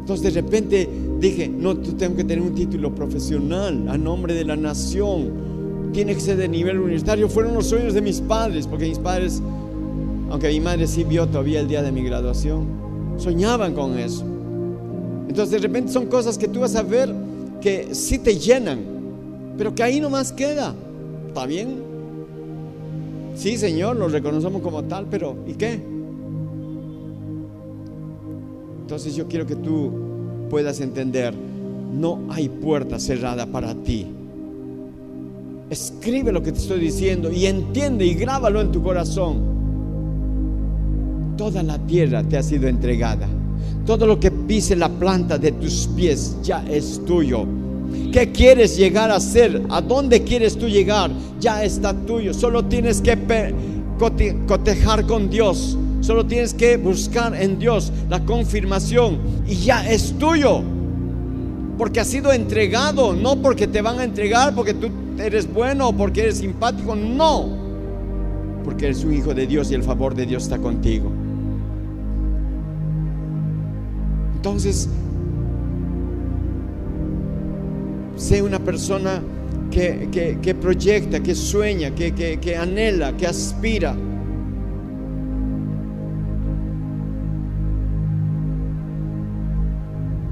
Entonces 0.00 0.34
de 0.34 0.40
repente 0.40 0.88
dije, 1.18 1.48
no, 1.48 1.76
tú 1.78 1.92
tengo 1.92 2.16
que 2.16 2.24
tener 2.24 2.42
un 2.42 2.54
título 2.54 2.94
profesional 2.94 3.88
a 3.88 3.96
nombre 3.96 4.34
de 4.34 4.44
la 4.44 4.56
nación. 4.56 5.55
Tiene 5.92 6.14
que 6.14 6.20
ser 6.20 6.36
de 6.36 6.48
nivel 6.48 6.78
universitario. 6.78 7.28
Fueron 7.28 7.54
los 7.54 7.66
sueños 7.66 7.94
de 7.94 8.02
mis 8.02 8.20
padres, 8.20 8.66
porque 8.66 8.86
mis 8.86 8.98
padres, 8.98 9.42
aunque 10.30 10.48
mi 10.48 10.60
madre 10.60 10.86
sí 10.86 11.04
vio 11.04 11.26
todavía 11.26 11.60
el 11.60 11.68
día 11.68 11.82
de 11.82 11.92
mi 11.92 12.02
graduación, 12.02 12.66
soñaban 13.16 13.74
con 13.74 13.98
eso. 13.98 14.24
Entonces 15.28 15.50
de 15.50 15.66
repente 15.66 15.92
son 15.92 16.06
cosas 16.06 16.38
que 16.38 16.48
tú 16.48 16.60
vas 16.60 16.76
a 16.76 16.82
ver 16.82 17.12
que 17.60 17.94
sí 17.94 18.18
te 18.18 18.38
llenan, 18.38 18.80
pero 19.56 19.74
que 19.74 19.82
ahí 19.82 20.00
nomás 20.00 20.32
queda. 20.32 20.74
¿Está 21.28 21.46
bien? 21.46 21.82
Sí, 23.34 23.58
Señor, 23.58 23.96
lo 23.96 24.08
reconocemos 24.08 24.62
como 24.62 24.84
tal, 24.84 25.06
pero 25.10 25.36
¿y 25.46 25.54
qué? 25.54 25.80
Entonces 28.80 29.14
yo 29.14 29.26
quiero 29.26 29.46
que 29.46 29.56
tú 29.56 29.90
puedas 30.48 30.80
entender, 30.80 31.34
no 31.92 32.20
hay 32.30 32.48
puerta 32.48 32.98
cerrada 32.98 33.44
para 33.44 33.74
ti. 33.74 34.06
Escribe 35.68 36.30
lo 36.30 36.42
que 36.42 36.52
te 36.52 36.58
estoy 36.58 36.78
diciendo 36.78 37.32
y 37.32 37.46
entiende 37.46 38.06
y 38.06 38.14
grábalo 38.14 38.60
en 38.60 38.70
tu 38.70 38.80
corazón. 38.82 39.56
Toda 41.36 41.64
la 41.64 41.76
tierra 41.78 42.22
te 42.22 42.38
ha 42.38 42.42
sido 42.42 42.68
entregada. 42.68 43.28
Todo 43.84 44.06
lo 44.06 44.20
que 44.20 44.30
pise 44.30 44.76
la 44.76 44.88
planta 44.88 45.38
de 45.38 45.50
tus 45.52 45.88
pies 45.88 46.36
ya 46.42 46.64
es 46.70 47.04
tuyo. 47.04 47.46
¿Qué 48.12 48.30
quieres 48.30 48.76
llegar 48.76 49.10
a 49.10 49.18
ser? 49.18 49.60
¿A 49.68 49.80
dónde 49.80 50.22
quieres 50.22 50.56
tú 50.56 50.68
llegar? 50.68 51.10
Ya 51.40 51.64
está 51.64 51.92
tuyo. 51.92 52.32
Solo 52.32 52.64
tienes 52.64 53.00
que 53.00 53.18
cotejar 54.46 55.04
con 55.04 55.28
Dios. 55.28 55.76
Solo 56.00 56.24
tienes 56.26 56.54
que 56.54 56.76
buscar 56.76 57.34
en 57.34 57.58
Dios 57.58 57.92
la 58.08 58.24
confirmación 58.24 59.18
y 59.48 59.56
ya 59.56 59.90
es 59.90 60.16
tuyo. 60.16 60.62
Porque 61.76 61.98
ha 61.98 62.04
sido 62.04 62.32
entregado, 62.32 63.14
no 63.14 63.42
porque 63.42 63.66
te 63.66 63.82
van 63.82 63.98
a 63.98 64.04
entregar, 64.04 64.54
porque 64.54 64.72
tú 64.72 64.88
eres 65.18 65.52
bueno 65.52 65.92
porque 65.96 66.22
eres 66.22 66.38
simpático, 66.38 66.94
no. 66.94 67.48
Porque 68.64 68.86
eres 68.86 69.04
un 69.04 69.14
hijo 69.14 69.34
de 69.34 69.46
Dios 69.46 69.70
y 69.70 69.74
el 69.74 69.82
favor 69.82 70.14
de 70.14 70.26
Dios 70.26 70.44
está 70.44 70.58
contigo. 70.58 71.10
Entonces, 74.36 74.88
sé 78.16 78.42
una 78.42 78.58
persona 78.58 79.22
que, 79.70 80.38
que, 80.42 80.54
proyecta, 80.54 81.20
que 81.20 81.34
sueña, 81.34 81.90
que, 81.90 82.12
que 82.12 82.56
anhela, 82.56 83.16
que 83.16 83.26
aspira. 83.26 83.96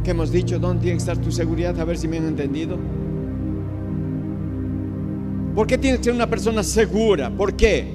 que 0.05 0.11
hemos 0.11 0.30
dicho, 0.30 0.59
¿dónde 0.59 0.82
tiene 0.82 0.99
que 0.99 1.01
estar 1.01 1.16
tu 1.16 1.32
seguridad? 1.32 1.80
A 1.80 1.85
ver 1.85 1.97
si 1.97 2.07
me 2.07 2.18
han 2.18 2.26
entendido. 2.26 2.78
¿Por 5.55 5.69
qué 5.69 5.79
tienes 5.79 6.01
que 6.01 6.05
ser 6.05 6.15
una 6.15 6.29
persona 6.29 6.65
segura? 6.65 7.31
¿Por 7.31 7.55
qué? 7.55 7.87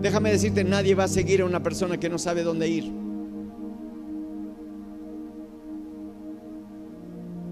Déjame 0.00 0.32
decirte, 0.32 0.64
nadie 0.64 0.94
va 0.94 1.04
a 1.04 1.08
seguir 1.08 1.42
a 1.42 1.44
una 1.44 1.62
persona 1.62 1.98
que 2.00 2.08
no 2.08 2.18
sabe 2.18 2.42
dónde 2.42 2.68
ir. 2.68 2.90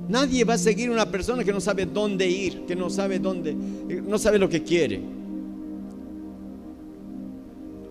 Nadie 0.09 0.43
va 0.45 0.55
a 0.55 0.59
seguir 0.59 0.89
a 0.89 0.93
una 0.93 1.11
persona 1.11 1.45
que 1.45 1.53
no 1.53 1.61
sabe 1.61 1.87
dónde 1.87 2.27
ir, 2.29 2.65
que 2.67 2.75
no 2.75 2.91
sabe 2.91 3.19
dónde, 3.19 3.55
no 3.55 4.19
sabe 4.19 4.39
lo 4.39 4.49
que 4.49 4.65
quiere. 4.65 5.01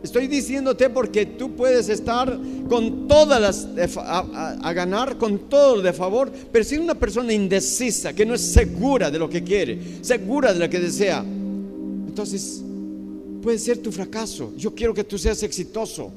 Estoy 0.01 0.27
diciéndote 0.27 0.89
porque 0.89 1.25
tú 1.25 1.55
puedes 1.55 1.89
estar 1.89 2.39
con 2.69 3.07
todas 3.07 3.41
las 3.41 3.67
a, 3.97 4.73
ganar, 4.73 5.17
con 5.17 5.49
todo 5.49 5.81
de 5.81 5.91
favor, 5.91 6.31
pero 6.51 6.63
si 6.63 6.77
una 6.77 6.95
persona 6.95 7.33
indecisa, 7.33 8.13
que 8.13 8.25
no 8.25 8.33
es 8.33 8.41
segura 8.41 9.11
de 9.11 9.19
lo 9.19 9.29
que 9.29 9.43
quiere, 9.43 9.77
segura 10.01 10.53
de 10.53 10.59
lo 10.59 10.69
que 10.69 10.79
desea, 10.79 11.19
entonces 11.19 12.63
puede 13.41 13.59
ser 13.59 13.79
tu 13.79 13.91
fracaso. 13.91 14.53
Yo 14.57 14.73
quiero 14.73 14.93
que 14.93 15.03
tú 15.03 15.17
seas 15.17 15.43
exitoso. 15.43 16.11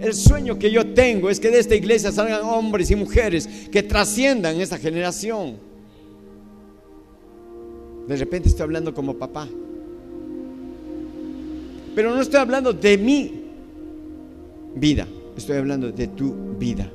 El 0.00 0.14
sueño 0.14 0.56
que 0.56 0.70
yo 0.70 0.94
tengo 0.94 1.28
es 1.30 1.40
que 1.40 1.50
de 1.50 1.58
esta 1.58 1.74
iglesia 1.74 2.12
salgan 2.12 2.42
hombres 2.44 2.92
y 2.92 2.96
mujeres 2.96 3.48
que 3.72 3.82
trasciendan 3.82 4.60
esta 4.60 4.78
generación. 4.78 5.56
De 8.06 8.16
repente 8.16 8.48
estoy 8.48 8.62
hablando 8.62 8.94
como 8.94 9.16
papá. 9.16 9.48
Pero 12.00 12.14
no 12.14 12.22
estoy 12.22 12.40
hablando 12.40 12.72
de 12.72 12.96
mi 12.96 13.42
vida, 14.74 15.06
estoy 15.36 15.58
hablando 15.58 15.92
de 15.92 16.06
tu 16.06 16.32
vida. 16.58 16.90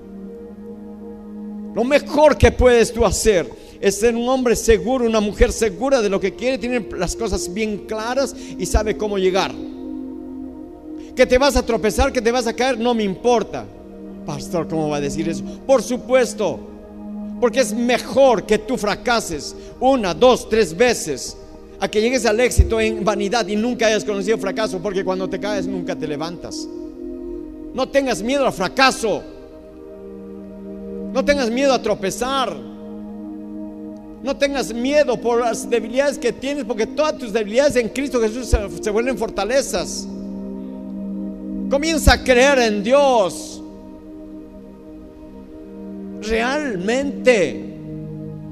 Lo 1.76 1.84
mejor 1.84 2.36
que 2.36 2.52
puedes 2.52 2.92
tú 2.92 3.06
hacer 3.06 3.48
es 3.80 4.00
ser 4.00 4.16
un 4.16 4.28
hombre 4.28 4.56
seguro, 4.56 5.06
una 5.06 5.20
mujer 5.20 5.52
segura 5.52 6.02
de 6.02 6.10
lo 6.10 6.20
que 6.20 6.34
quiere, 6.34 6.58
tiene 6.58 6.90
las 6.98 7.16
cosas 7.16 7.54
bien 7.54 7.86
claras 7.86 8.36
y 8.58 8.66
sabe 8.66 8.98
cómo 8.98 9.20
llegar. 9.20 9.54
Que 11.16 11.28
te 11.28 11.38
vas 11.38 11.56
a 11.56 11.64
tropezar, 11.64 12.12
que 12.12 12.20
te 12.20 12.32
vas 12.32 12.48
a 12.48 12.54
caer, 12.54 12.80
no 12.80 12.96
me 12.96 13.04
importa. 13.04 13.64
Pastor, 14.26 14.68
¿cómo 14.68 14.90
va 14.90 14.98
a 14.98 15.02
decir 15.02 15.30
eso? 15.30 15.44
Por 15.68 15.84
supuesto, 15.84 16.60
porque 17.40 17.60
es 17.60 17.76
mejor 17.76 18.48
que 18.48 18.58
tú 18.58 18.76
fracases 18.76 19.56
una, 19.80 20.16
dos, 20.16 20.50
tres 20.50 20.76
veces 20.76 21.38
a 21.80 21.88
que 21.88 22.02
llegues 22.02 22.26
al 22.26 22.40
éxito 22.40 22.80
en 22.80 23.04
vanidad 23.04 23.48
y 23.48 23.56
nunca 23.56 23.88
hayas 23.88 24.04
conocido 24.04 24.38
fracaso, 24.38 24.82
porque 24.82 25.04
cuando 25.04 25.30
te 25.30 25.40
caes 25.40 25.68
nunca 25.68 25.96
te 25.96 26.08
levantas. 26.08 26.68
No 27.74 27.90
tengas 27.90 28.22
miedo 28.22 28.46
al 28.46 28.54
fracaso. 28.54 29.22
No 31.14 31.24
tengas 31.26 31.50
miedo 31.50 31.74
a 31.74 31.82
tropezar. 31.82 32.56
No 34.24 34.38
tengas 34.38 34.74
miedo 34.74 35.20
por 35.20 35.42
las 35.42 35.70
debilidades 35.70 36.18
que 36.18 36.32
tienes, 36.32 36.64
porque 36.64 36.88
todas 36.88 37.18
tus 37.18 37.34
debilidades 37.34 37.76
en 37.76 37.90
Cristo 37.90 38.20
Jesús 38.22 38.48
se, 38.48 38.84
se 38.84 38.90
vuelven 38.90 39.18
fortalezas. 39.18 40.08
Comienza 41.70 42.14
a 42.14 42.24
creer 42.24 42.60
en 42.60 42.84
Dios. 42.84 43.62
Realmente. 46.22 47.74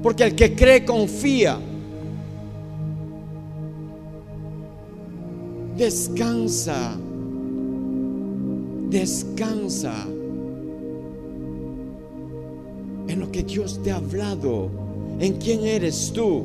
Porque 0.02 0.24
el 0.24 0.34
que 0.34 0.54
cree 0.54 0.84
confía. 0.84 1.58
Descansa. 5.76 6.96
Descansa 8.90 10.06
en 13.08 13.20
lo 13.20 13.30
que 13.30 13.42
Dios 13.42 13.80
te 13.82 13.90
ha 13.90 13.96
hablado, 13.96 14.70
en 15.18 15.34
quién 15.34 15.64
eres 15.64 16.12
tú. 16.12 16.44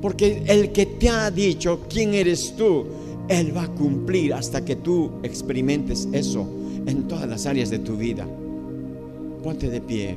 Porque 0.00 0.42
el 0.46 0.72
que 0.72 0.86
te 0.86 1.08
ha 1.08 1.30
dicho 1.30 1.80
quién 1.88 2.14
eres 2.14 2.54
tú, 2.56 2.84
él 3.28 3.56
va 3.56 3.64
a 3.64 3.68
cumplir 3.68 4.34
hasta 4.34 4.64
que 4.64 4.76
tú 4.76 5.10
experimentes 5.22 6.08
eso 6.12 6.46
en 6.86 7.08
todas 7.08 7.28
las 7.28 7.46
áreas 7.46 7.70
de 7.70 7.78
tu 7.80 7.96
vida. 7.96 8.26
Ponte 9.42 9.68
de 9.68 9.80
pie. 9.80 10.16